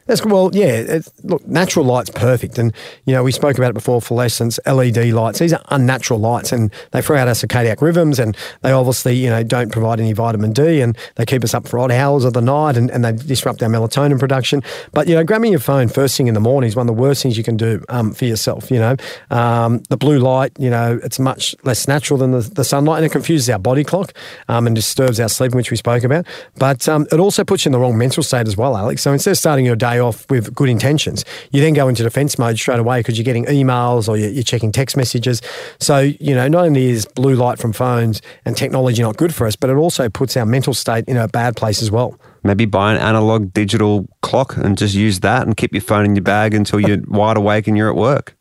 That's 0.08 0.24
well, 0.24 0.50
yeah. 0.54 1.00
look, 1.22 1.46
natural 1.46 1.84
light's 1.84 2.08
perfect, 2.08 2.58
and 2.58 2.72
you 3.04 3.12
know 3.14 3.22
we 3.22 3.30
spoke 3.30 3.58
about 3.58 3.70
it 3.70 3.74
before. 3.74 4.00
Fluorescence, 4.00 4.58
LED 4.64 4.96
lights, 5.12 5.38
these 5.38 5.52
are 5.52 5.62
unnatural 5.68 6.18
lights, 6.18 6.50
and 6.50 6.72
they 6.92 7.02
throw 7.02 7.18
out 7.18 7.28
our 7.28 7.34
circadian 7.34 7.78
rhythms, 7.80 8.18
and 8.18 8.34
they 8.62 8.72
obviously 8.72 9.14
you 9.14 9.28
know 9.28 9.42
don't 9.42 9.70
provide 9.70 10.00
any 10.00 10.14
vitamin 10.14 10.52
D, 10.54 10.80
and 10.80 10.96
they 11.16 11.26
keep 11.26 11.44
us 11.44 11.52
up 11.52 11.68
for 11.68 11.78
odd 11.78 11.90
hours 11.90 12.24
of 12.24 12.32
the 12.32 12.40
night, 12.40 12.78
and, 12.78 12.90
and 12.90 13.04
they 13.04 13.12
disrupt 13.12 13.62
our 13.62 13.68
melatonin 13.68 14.18
production. 14.18 14.62
But 14.92 15.08
you 15.08 15.14
know, 15.14 15.24
grabbing 15.24 15.52
your 15.52 15.60
phone 15.60 15.88
first 15.88 16.16
thing 16.16 16.26
in 16.26 16.32
the 16.32 16.40
morning 16.40 16.68
is 16.68 16.74
one 16.74 16.88
of 16.88 16.96
the 16.96 17.00
worst 17.00 17.22
things 17.22 17.36
you 17.36 17.44
can 17.44 17.58
do 17.58 17.84
um, 17.90 18.14
for 18.14 18.24
yourself. 18.24 18.70
You 18.70 18.78
know, 18.78 18.96
um, 19.30 19.82
the 19.90 19.98
blue 19.98 20.18
light, 20.18 20.52
you 20.58 20.70
know, 20.70 20.98
it's 21.04 21.18
much 21.18 21.54
less 21.64 21.86
natural 21.86 22.18
than 22.18 22.30
the, 22.30 22.40
the 22.40 22.64
sunlight, 22.64 22.96
and 22.96 23.04
it 23.04 23.12
confuses 23.12 23.50
our 23.50 23.58
body 23.58 23.84
clock 23.84 24.14
um, 24.48 24.66
and 24.66 24.74
disturbs 24.74 25.20
our 25.20 25.28
sleep, 25.28 25.54
which 25.54 25.70
we 25.70 25.76
spoke 25.76 26.02
about. 26.02 26.26
But 26.56 26.88
um, 26.88 27.06
it 27.12 27.20
also 27.20 27.44
puts 27.44 27.66
you 27.66 27.68
in 27.68 27.72
the 27.72 27.78
wrong 27.78 27.98
mental 27.98 28.22
state 28.22 28.46
as 28.46 28.56
well, 28.56 28.74
Alex. 28.74 29.02
So 29.02 29.12
instead 29.12 29.32
of 29.32 29.36
starting 29.38 29.66
your 29.66 29.76
day 29.76 29.97
off 29.98 30.28
with 30.30 30.54
good 30.54 30.68
intentions. 30.68 31.24
You 31.52 31.60
then 31.60 31.74
go 31.74 31.88
into 31.88 32.02
defense 32.02 32.38
mode 32.38 32.58
straight 32.58 32.78
away 32.78 33.00
because 33.00 33.18
you're 33.18 33.24
getting 33.24 33.44
emails 33.46 34.08
or 34.08 34.16
you're, 34.16 34.30
you're 34.30 34.42
checking 34.42 34.72
text 34.72 34.96
messages. 34.96 35.40
So, 35.80 35.98
you 35.98 36.34
know, 36.34 36.48
not 36.48 36.64
only 36.64 36.90
is 36.90 37.06
blue 37.06 37.34
light 37.34 37.58
from 37.58 37.72
phones 37.72 38.22
and 38.44 38.56
technology 38.56 39.02
not 39.02 39.16
good 39.16 39.34
for 39.34 39.46
us, 39.46 39.56
but 39.56 39.70
it 39.70 39.76
also 39.76 40.08
puts 40.08 40.36
our 40.36 40.46
mental 40.46 40.74
state 40.74 41.04
in 41.06 41.16
a 41.16 41.28
bad 41.28 41.56
place 41.56 41.82
as 41.82 41.90
well. 41.90 42.18
Maybe 42.42 42.66
buy 42.66 42.94
an 42.94 43.00
analog 43.00 43.52
digital 43.52 44.08
clock 44.22 44.56
and 44.56 44.78
just 44.78 44.94
use 44.94 45.20
that 45.20 45.46
and 45.46 45.56
keep 45.56 45.72
your 45.72 45.82
phone 45.82 46.04
in 46.04 46.14
your 46.14 46.22
bag 46.22 46.54
until 46.54 46.80
you're 46.80 47.00
wide 47.08 47.36
awake 47.36 47.66
and 47.66 47.76
you're 47.76 47.90
at 47.90 47.96
work. 47.96 48.38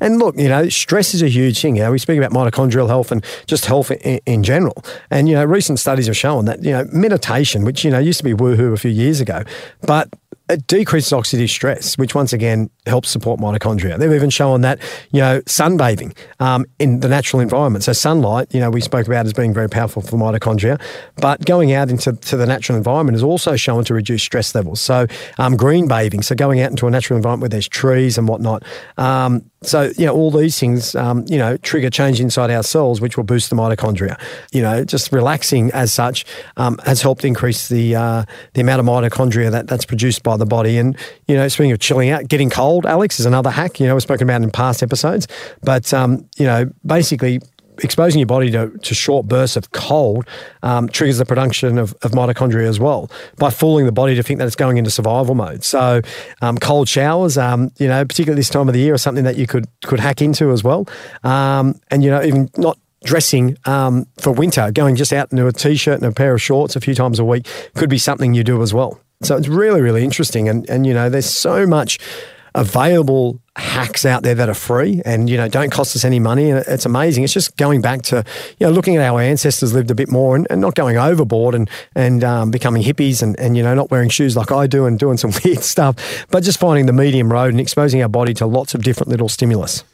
And 0.00 0.18
look, 0.18 0.36
you 0.38 0.48
know, 0.48 0.68
stress 0.68 1.12
is 1.12 1.22
a 1.22 1.28
huge 1.28 1.60
thing. 1.60 1.76
You 1.76 1.82
know, 1.82 1.92
we 1.92 1.98
speak 1.98 2.18
about 2.18 2.30
mitochondrial 2.30 2.86
health 2.86 3.10
and 3.10 3.24
just 3.46 3.66
health 3.66 3.90
in, 3.90 4.20
in, 4.24 4.42
general. 4.42 4.82
And, 5.10 5.28
you 5.28 5.34
know, 5.34 5.44
recent 5.44 5.78
studies 5.78 6.06
have 6.06 6.16
shown 6.16 6.44
that, 6.46 6.62
you 6.62 6.70
know, 6.70 6.86
meditation, 6.92 7.64
which, 7.64 7.84
you 7.84 7.90
know, 7.90 7.98
used 7.98 8.18
to 8.18 8.24
be 8.24 8.32
woohoo 8.32 8.72
a 8.72 8.76
few 8.76 8.90
years 8.90 9.20
ago, 9.20 9.42
but 9.82 10.08
it 10.50 10.66
decreases 10.66 11.12
oxidative 11.12 11.48
stress, 11.48 11.96
which 11.96 12.14
once 12.14 12.32
again 12.32 12.70
helps 12.86 13.08
support 13.08 13.40
mitochondria. 13.40 13.98
They've 13.98 14.12
even 14.12 14.30
shown 14.30 14.62
that, 14.62 14.80
you 15.12 15.20
know, 15.20 15.40
sunbathing 15.42 16.16
um, 16.40 16.66
in 16.78 17.00
the 17.00 17.08
natural 17.08 17.40
environment. 17.40 17.84
So 17.84 17.92
sunlight, 17.92 18.52
you 18.52 18.60
know, 18.60 18.70
we 18.70 18.80
spoke 18.80 19.06
about 19.06 19.26
as 19.26 19.32
being 19.32 19.54
very 19.54 19.68
powerful 19.68 20.02
for 20.02 20.16
mitochondria, 20.16 20.80
but 21.16 21.44
going 21.44 21.72
out 21.72 21.90
into 21.90 22.12
to 22.12 22.36
the 22.36 22.46
natural 22.46 22.76
environment 22.76 23.16
is 23.16 23.22
also 23.22 23.56
shown 23.56 23.84
to 23.84 23.94
reduce 23.94 24.22
stress 24.22 24.54
levels. 24.54 24.80
So 24.80 25.06
um, 25.38 25.56
green 25.56 25.88
bathing, 25.88 26.22
so 26.22 26.34
going 26.34 26.60
out 26.60 26.70
into 26.70 26.86
a 26.86 26.90
natural 26.90 27.16
environment 27.16 27.42
where 27.42 27.48
there's 27.48 27.68
trees 27.68 28.18
and 28.18 28.26
whatnot, 28.28 28.64
um, 28.96 29.44
so, 29.62 29.92
you 29.98 30.06
know, 30.06 30.14
all 30.14 30.30
these 30.30 30.58
things, 30.58 30.94
um, 30.94 31.26
you 31.28 31.36
know, 31.36 31.58
trigger 31.58 31.90
change 31.90 32.18
inside 32.18 32.50
our 32.50 32.62
cells, 32.62 33.00
which 33.00 33.18
will 33.18 33.24
boost 33.24 33.50
the 33.50 33.56
mitochondria. 33.56 34.18
You 34.52 34.62
know, 34.62 34.84
just 34.84 35.12
relaxing 35.12 35.70
as 35.72 35.92
such 35.92 36.24
um, 36.56 36.78
has 36.86 37.02
helped 37.02 37.26
increase 37.26 37.68
the 37.68 37.94
uh, 37.94 38.24
the 38.54 38.62
amount 38.62 38.80
of 38.80 38.86
mitochondria 38.86 39.50
that, 39.50 39.66
that's 39.66 39.84
produced 39.84 40.22
by 40.22 40.38
the 40.40 40.46
body. 40.46 40.78
And, 40.78 40.96
you 41.28 41.36
know, 41.36 41.46
speaking 41.48 41.72
of 41.72 41.78
chilling 41.78 42.10
out, 42.10 42.28
getting 42.28 42.50
cold, 42.50 42.86
Alex, 42.86 43.20
is 43.20 43.26
another 43.26 43.50
hack, 43.50 43.78
you 43.78 43.86
know, 43.86 43.94
we've 43.94 44.02
spoken 44.02 44.28
about 44.28 44.42
in 44.42 44.50
past 44.50 44.82
episodes. 44.82 45.28
But, 45.62 45.94
um, 45.94 46.28
you 46.36 46.46
know, 46.46 46.70
basically 46.84 47.40
exposing 47.82 48.18
your 48.18 48.26
body 48.26 48.50
to, 48.50 48.70
to 48.78 48.94
short 48.94 49.26
bursts 49.26 49.56
of 49.56 49.70
cold 49.72 50.26
um, 50.62 50.88
triggers 50.88 51.18
the 51.18 51.24
production 51.24 51.78
of, 51.78 51.94
of, 52.02 52.12
mitochondria 52.12 52.66
as 52.66 52.78
well 52.78 53.10
by 53.38 53.50
fooling 53.50 53.86
the 53.86 53.92
body 53.92 54.14
to 54.14 54.22
think 54.22 54.38
that 54.38 54.46
it's 54.46 54.56
going 54.56 54.76
into 54.76 54.90
survival 54.90 55.34
mode. 55.34 55.64
So, 55.64 56.02
um, 56.42 56.58
cold 56.58 56.88
showers, 56.88 57.38
um, 57.38 57.70
you 57.78 57.88
know, 57.88 58.04
particularly 58.04 58.38
this 58.38 58.50
time 58.50 58.68
of 58.68 58.74
the 58.74 58.80
year, 58.80 58.94
is 58.94 59.02
something 59.02 59.24
that 59.24 59.36
you 59.36 59.46
could 59.46 59.66
could 59.82 60.00
hack 60.00 60.22
into 60.22 60.50
as 60.52 60.62
well. 60.62 60.86
Um, 61.24 61.80
and 61.90 62.02
you 62.02 62.10
know, 62.10 62.22
even 62.22 62.50
not 62.56 62.78
dressing 63.04 63.56
um, 63.64 64.06
for 64.18 64.32
winter, 64.32 64.70
going 64.72 64.96
just 64.96 65.12
out 65.12 65.32
into 65.32 65.46
a 65.46 65.52
t-shirt 65.52 66.00
and 66.00 66.04
a 66.04 66.12
pair 66.12 66.34
of 66.34 66.42
shorts 66.42 66.76
a 66.76 66.80
few 66.80 66.94
times 66.94 67.18
a 67.18 67.24
week 67.24 67.46
could 67.74 67.88
be 67.88 67.98
something 67.98 68.34
you 68.34 68.44
do 68.44 68.62
as 68.62 68.74
well. 68.74 69.00
So 69.22 69.36
it's 69.36 69.48
really, 69.48 69.80
really 69.80 70.02
interesting. 70.02 70.48
And, 70.48 70.68
and 70.70 70.86
you 70.86 70.94
know, 70.94 71.10
there's 71.10 71.28
so 71.28 71.66
much 71.66 71.98
available 72.54 73.40
hacks 73.56 74.04
out 74.04 74.22
there 74.22 74.34
that 74.34 74.48
are 74.48 74.54
free 74.54 75.02
and 75.04 75.28
you 75.28 75.36
know 75.36 75.46
don't 75.46 75.70
cost 75.70 75.94
us 75.94 76.04
any 76.04 76.18
money. 76.18 76.50
And 76.50 76.64
it's 76.66 76.86
amazing. 76.86 77.24
It's 77.24 77.32
just 77.32 77.56
going 77.56 77.80
back 77.80 78.02
to 78.02 78.24
you 78.58 78.66
know 78.66 78.72
looking 78.72 78.96
at 78.96 79.04
how 79.04 79.14
our 79.16 79.22
ancestors 79.22 79.72
lived 79.72 79.90
a 79.90 79.94
bit 79.94 80.10
more 80.10 80.34
and, 80.34 80.46
and 80.50 80.60
not 80.60 80.74
going 80.74 80.96
overboard 80.96 81.54
and 81.54 81.68
and 81.94 82.24
um, 82.24 82.50
becoming 82.50 82.82
hippies 82.82 83.22
and, 83.22 83.38
and 83.38 83.56
you 83.56 83.62
know 83.62 83.74
not 83.74 83.90
wearing 83.90 84.08
shoes 84.08 84.36
like 84.36 84.50
I 84.50 84.66
do 84.66 84.86
and 84.86 84.98
doing 84.98 85.16
some 85.16 85.32
weird 85.44 85.60
stuff 85.60 86.26
but 86.30 86.42
just 86.42 86.58
finding 86.58 86.86
the 86.86 86.92
medium 86.92 87.30
road 87.30 87.50
and 87.50 87.60
exposing 87.60 88.02
our 88.02 88.08
body 88.08 88.34
to 88.34 88.46
lots 88.46 88.74
of 88.74 88.82
different 88.82 89.10
little 89.10 89.28
stimulus 89.28 89.84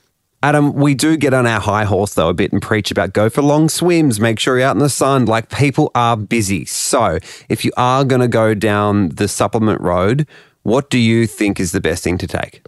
Adam, 0.46 0.74
we 0.74 0.94
do 0.94 1.16
get 1.16 1.34
on 1.34 1.44
our 1.44 1.58
high 1.58 1.82
horse 1.82 2.14
though 2.14 2.28
a 2.28 2.32
bit 2.32 2.52
and 2.52 2.62
preach 2.62 2.92
about 2.92 3.12
go 3.12 3.28
for 3.28 3.42
long 3.42 3.68
swims, 3.68 4.20
make 4.20 4.38
sure 4.38 4.56
you're 4.56 4.68
out 4.68 4.76
in 4.76 4.78
the 4.78 4.88
sun. 4.88 5.26
Like 5.26 5.50
people 5.50 5.90
are 5.96 6.16
busy. 6.16 6.64
So 6.66 7.18
if 7.48 7.64
you 7.64 7.72
are 7.76 8.04
going 8.04 8.20
to 8.20 8.28
go 8.28 8.54
down 8.54 9.08
the 9.08 9.26
supplement 9.26 9.80
road, 9.80 10.24
what 10.62 10.88
do 10.88 10.98
you 11.00 11.26
think 11.26 11.58
is 11.58 11.72
the 11.72 11.80
best 11.80 12.04
thing 12.04 12.16
to 12.18 12.28
take? 12.28 12.62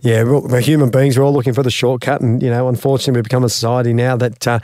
Yeah, 0.00 0.22
we're 0.24 0.60
human 0.60 0.90
beings. 0.90 1.18
We're 1.18 1.24
all 1.24 1.32
looking 1.32 1.54
for 1.54 1.62
the 1.62 1.70
shortcut, 1.70 2.20
and 2.20 2.42
you 2.42 2.50
know, 2.50 2.68
unfortunately, 2.68 3.18
we've 3.18 3.24
become 3.24 3.44
a 3.44 3.48
society 3.48 3.92
now 3.92 4.16
that, 4.16 4.46
uh, 4.46 4.58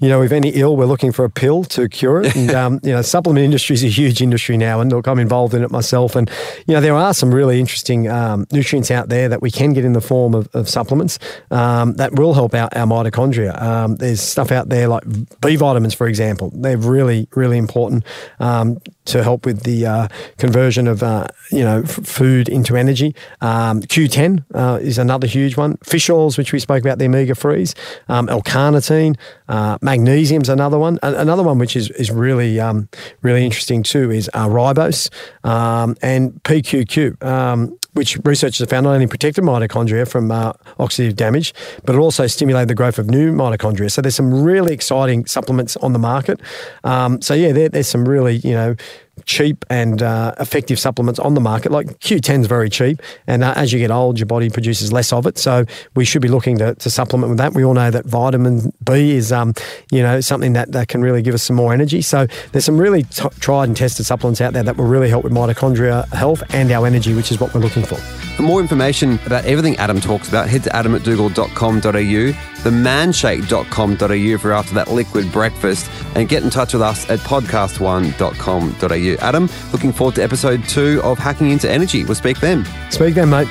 you 0.00 0.08
know, 0.08 0.22
if 0.22 0.32
any 0.32 0.50
ill, 0.50 0.76
we're 0.76 0.86
looking 0.86 1.12
for 1.12 1.24
a 1.24 1.30
pill 1.30 1.64
to 1.64 1.88
cure 1.88 2.22
it. 2.22 2.34
And 2.34 2.50
um, 2.50 2.80
you 2.82 2.92
know, 2.92 3.02
supplement 3.02 3.44
industry 3.44 3.74
is 3.74 3.84
a 3.84 3.88
huge 3.88 4.22
industry 4.22 4.56
now, 4.56 4.80
and 4.80 4.90
look, 4.90 5.06
I'm 5.06 5.18
involved 5.18 5.54
in 5.54 5.62
it 5.62 5.70
myself. 5.70 6.16
And 6.16 6.30
you 6.66 6.74
know, 6.74 6.80
there 6.80 6.94
are 6.94 7.14
some 7.14 7.34
really 7.34 7.60
interesting 7.60 8.08
um, 8.08 8.46
nutrients 8.52 8.90
out 8.90 9.08
there 9.08 9.28
that 9.28 9.42
we 9.42 9.50
can 9.50 9.72
get 9.72 9.84
in 9.84 9.92
the 9.92 10.00
form 10.00 10.34
of, 10.34 10.48
of 10.54 10.68
supplements 10.68 11.18
um, 11.50 11.94
that 11.94 12.14
will 12.14 12.34
help 12.34 12.54
out 12.54 12.76
our 12.76 12.86
mitochondria. 12.86 13.60
Um, 13.60 13.96
there's 13.96 14.20
stuff 14.20 14.52
out 14.52 14.68
there 14.68 14.88
like 14.88 15.04
B 15.40 15.56
vitamins, 15.56 15.94
for 15.94 16.06
example. 16.06 16.52
They're 16.54 16.78
really, 16.78 17.28
really 17.34 17.58
important 17.58 18.04
um, 18.40 18.78
to 19.06 19.22
help 19.22 19.44
with 19.44 19.62
the 19.62 19.86
uh, 19.86 20.08
conversion 20.36 20.86
of 20.86 21.02
uh, 21.02 21.26
you 21.50 21.64
know 21.64 21.82
f- 21.82 22.06
food 22.06 22.48
into 22.48 22.76
energy. 22.76 23.14
Um, 23.40 23.80
Q10 23.82 24.37
uh, 24.54 24.78
is 24.80 24.98
another 24.98 25.26
huge 25.26 25.56
one. 25.56 25.76
Fish 25.78 26.10
oils, 26.10 26.38
which 26.38 26.52
we 26.52 26.58
spoke 26.58 26.82
about, 26.82 26.98
the 26.98 27.06
omega 27.06 27.34
threes. 27.34 27.74
Um, 28.08 28.28
L-carnitine, 28.28 29.16
uh, 29.48 29.78
magnesium 29.82 30.42
is 30.42 30.48
another 30.48 30.78
one. 30.78 30.98
another 31.02 31.42
one 31.42 31.58
which 31.58 31.76
is 31.76 31.90
is 31.90 32.10
really 32.10 32.60
um, 32.60 32.88
really 33.22 33.44
interesting 33.44 33.82
too 33.82 34.10
is 34.10 34.30
uh, 34.34 34.46
ribose 34.46 35.10
um, 35.44 35.96
and 36.02 36.32
PQQ. 36.44 37.22
Um, 37.22 37.78
which 37.98 38.16
researchers 38.24 38.60
have 38.60 38.70
found 38.70 38.84
not 38.84 38.92
only 38.94 39.08
protected 39.08 39.42
mitochondria 39.42 40.08
from 40.08 40.30
uh, 40.30 40.52
oxidative 40.78 41.16
damage, 41.16 41.52
but 41.84 41.96
it 41.96 41.98
also 41.98 42.28
stimulated 42.28 42.68
the 42.68 42.74
growth 42.74 42.96
of 42.96 43.10
new 43.10 43.32
mitochondria. 43.32 43.90
So 43.90 44.00
there's 44.00 44.14
some 44.14 44.42
really 44.42 44.72
exciting 44.72 45.26
supplements 45.26 45.76
on 45.78 45.94
the 45.94 45.98
market. 45.98 46.40
Um, 46.84 47.20
so 47.20 47.34
yeah, 47.34 47.50
there, 47.50 47.68
there's 47.68 47.88
some 47.88 48.08
really 48.08 48.36
you 48.36 48.52
know 48.52 48.76
cheap 49.24 49.64
and 49.70 50.02
uh, 50.02 50.34
effective 50.40 50.78
supplements 50.78 51.18
on 51.20 51.34
the 51.34 51.40
market. 51.40 51.72
Like 51.72 51.86
Q10 52.00 52.40
is 52.40 52.46
very 52.46 52.68
cheap, 52.70 53.00
and 53.26 53.44
uh, 53.44 53.52
as 53.56 53.72
you 53.72 53.78
get 53.78 53.90
old, 53.90 54.18
your 54.18 54.26
body 54.26 54.50
produces 54.50 54.92
less 54.92 55.12
of 55.12 55.26
it. 55.26 55.38
So 55.38 55.64
we 55.94 56.04
should 56.04 56.22
be 56.22 56.28
looking 56.28 56.58
to, 56.58 56.74
to 56.74 56.90
supplement 56.90 57.30
with 57.30 57.38
that. 57.38 57.54
We 57.54 57.64
all 57.64 57.74
know 57.74 57.90
that 57.90 58.06
vitamin 58.06 58.72
B 58.84 59.12
is, 59.12 59.32
um, 59.32 59.54
you 59.90 60.02
know, 60.02 60.20
something 60.20 60.52
that, 60.54 60.72
that 60.72 60.88
can 60.88 61.02
really 61.02 61.22
give 61.22 61.34
us 61.34 61.42
some 61.42 61.56
more 61.56 61.72
energy. 61.72 62.02
So 62.02 62.26
there's 62.52 62.64
some 62.64 62.78
really 62.78 63.02
t- 63.04 63.28
tried 63.40 63.68
and 63.68 63.76
tested 63.76 64.06
supplements 64.06 64.40
out 64.40 64.52
there 64.52 64.62
that 64.62 64.76
will 64.76 64.86
really 64.86 65.08
help 65.08 65.24
with 65.24 65.32
mitochondria 65.32 66.06
health 66.12 66.42
and 66.50 66.70
our 66.70 66.86
energy, 66.86 67.14
which 67.14 67.30
is 67.30 67.40
what 67.40 67.54
we're 67.54 67.60
looking 67.60 67.84
for. 67.84 67.96
For 68.36 68.42
more 68.42 68.60
information 68.60 69.18
about 69.26 69.44
everything 69.44 69.76
Adam 69.76 70.00
talks 70.00 70.28
about, 70.28 70.48
head 70.48 70.62
to 70.64 70.70
adammcdougall.com.au, 70.70 72.57
themanshake.com.au 72.62 74.10
if 74.10 74.42
you're 74.42 74.52
after 74.52 74.74
that 74.74 74.90
liquid 74.90 75.30
breakfast, 75.32 75.90
and 76.14 76.28
get 76.28 76.42
in 76.42 76.50
touch 76.50 76.72
with 76.72 76.82
us 76.82 77.08
at 77.10 77.18
podcast1.com.au. 77.20 79.26
Adam, 79.26 79.48
looking 79.72 79.92
forward 79.92 80.14
to 80.16 80.22
episode 80.22 80.66
two 80.68 81.00
of 81.02 81.18
Hacking 81.18 81.50
into 81.50 81.70
Energy. 81.70 82.04
We'll 82.04 82.14
speak 82.14 82.40
then. 82.40 82.66
Speak 82.90 83.14
then, 83.14 83.30
mate. 83.30 83.48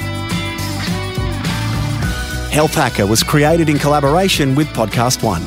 Health 2.52 2.74
Hacker 2.74 3.06
was 3.06 3.22
created 3.22 3.70
in 3.70 3.78
collaboration 3.78 4.56
with 4.56 4.68
Podcast 4.70 5.24
One. 5.24 5.44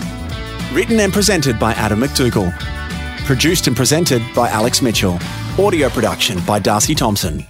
Written 0.73 1.01
and 1.01 1.13
presented 1.13 1.59
by 1.59 1.73
Adam 1.73 2.01
MacDougall. 2.01 2.53
Produced 3.27 3.67
and 3.67 3.77
presented 3.77 4.23
by 4.35 4.49
Alex 4.49 4.81
Mitchell. 4.81 5.19
Audio 5.59 5.89
production 5.89 6.39
by 6.47 6.61
Darcy 6.61 6.95
Thompson. 6.95 7.45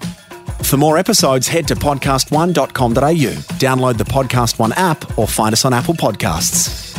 For 0.63 0.77
more 0.77 0.99
episodes, 0.99 1.49
head 1.49 1.67
to 1.69 1.75
podcast1.com.au, 1.75 3.33
download 3.59 3.97
the 3.99 4.05
Podcast 4.05 4.59
One 4.59 4.73
app, 4.75 5.19
or 5.19 5.27
find 5.27 5.53
us 5.53 5.65
on 5.65 5.73
Apple 5.73 5.95
Podcasts. 5.95 6.90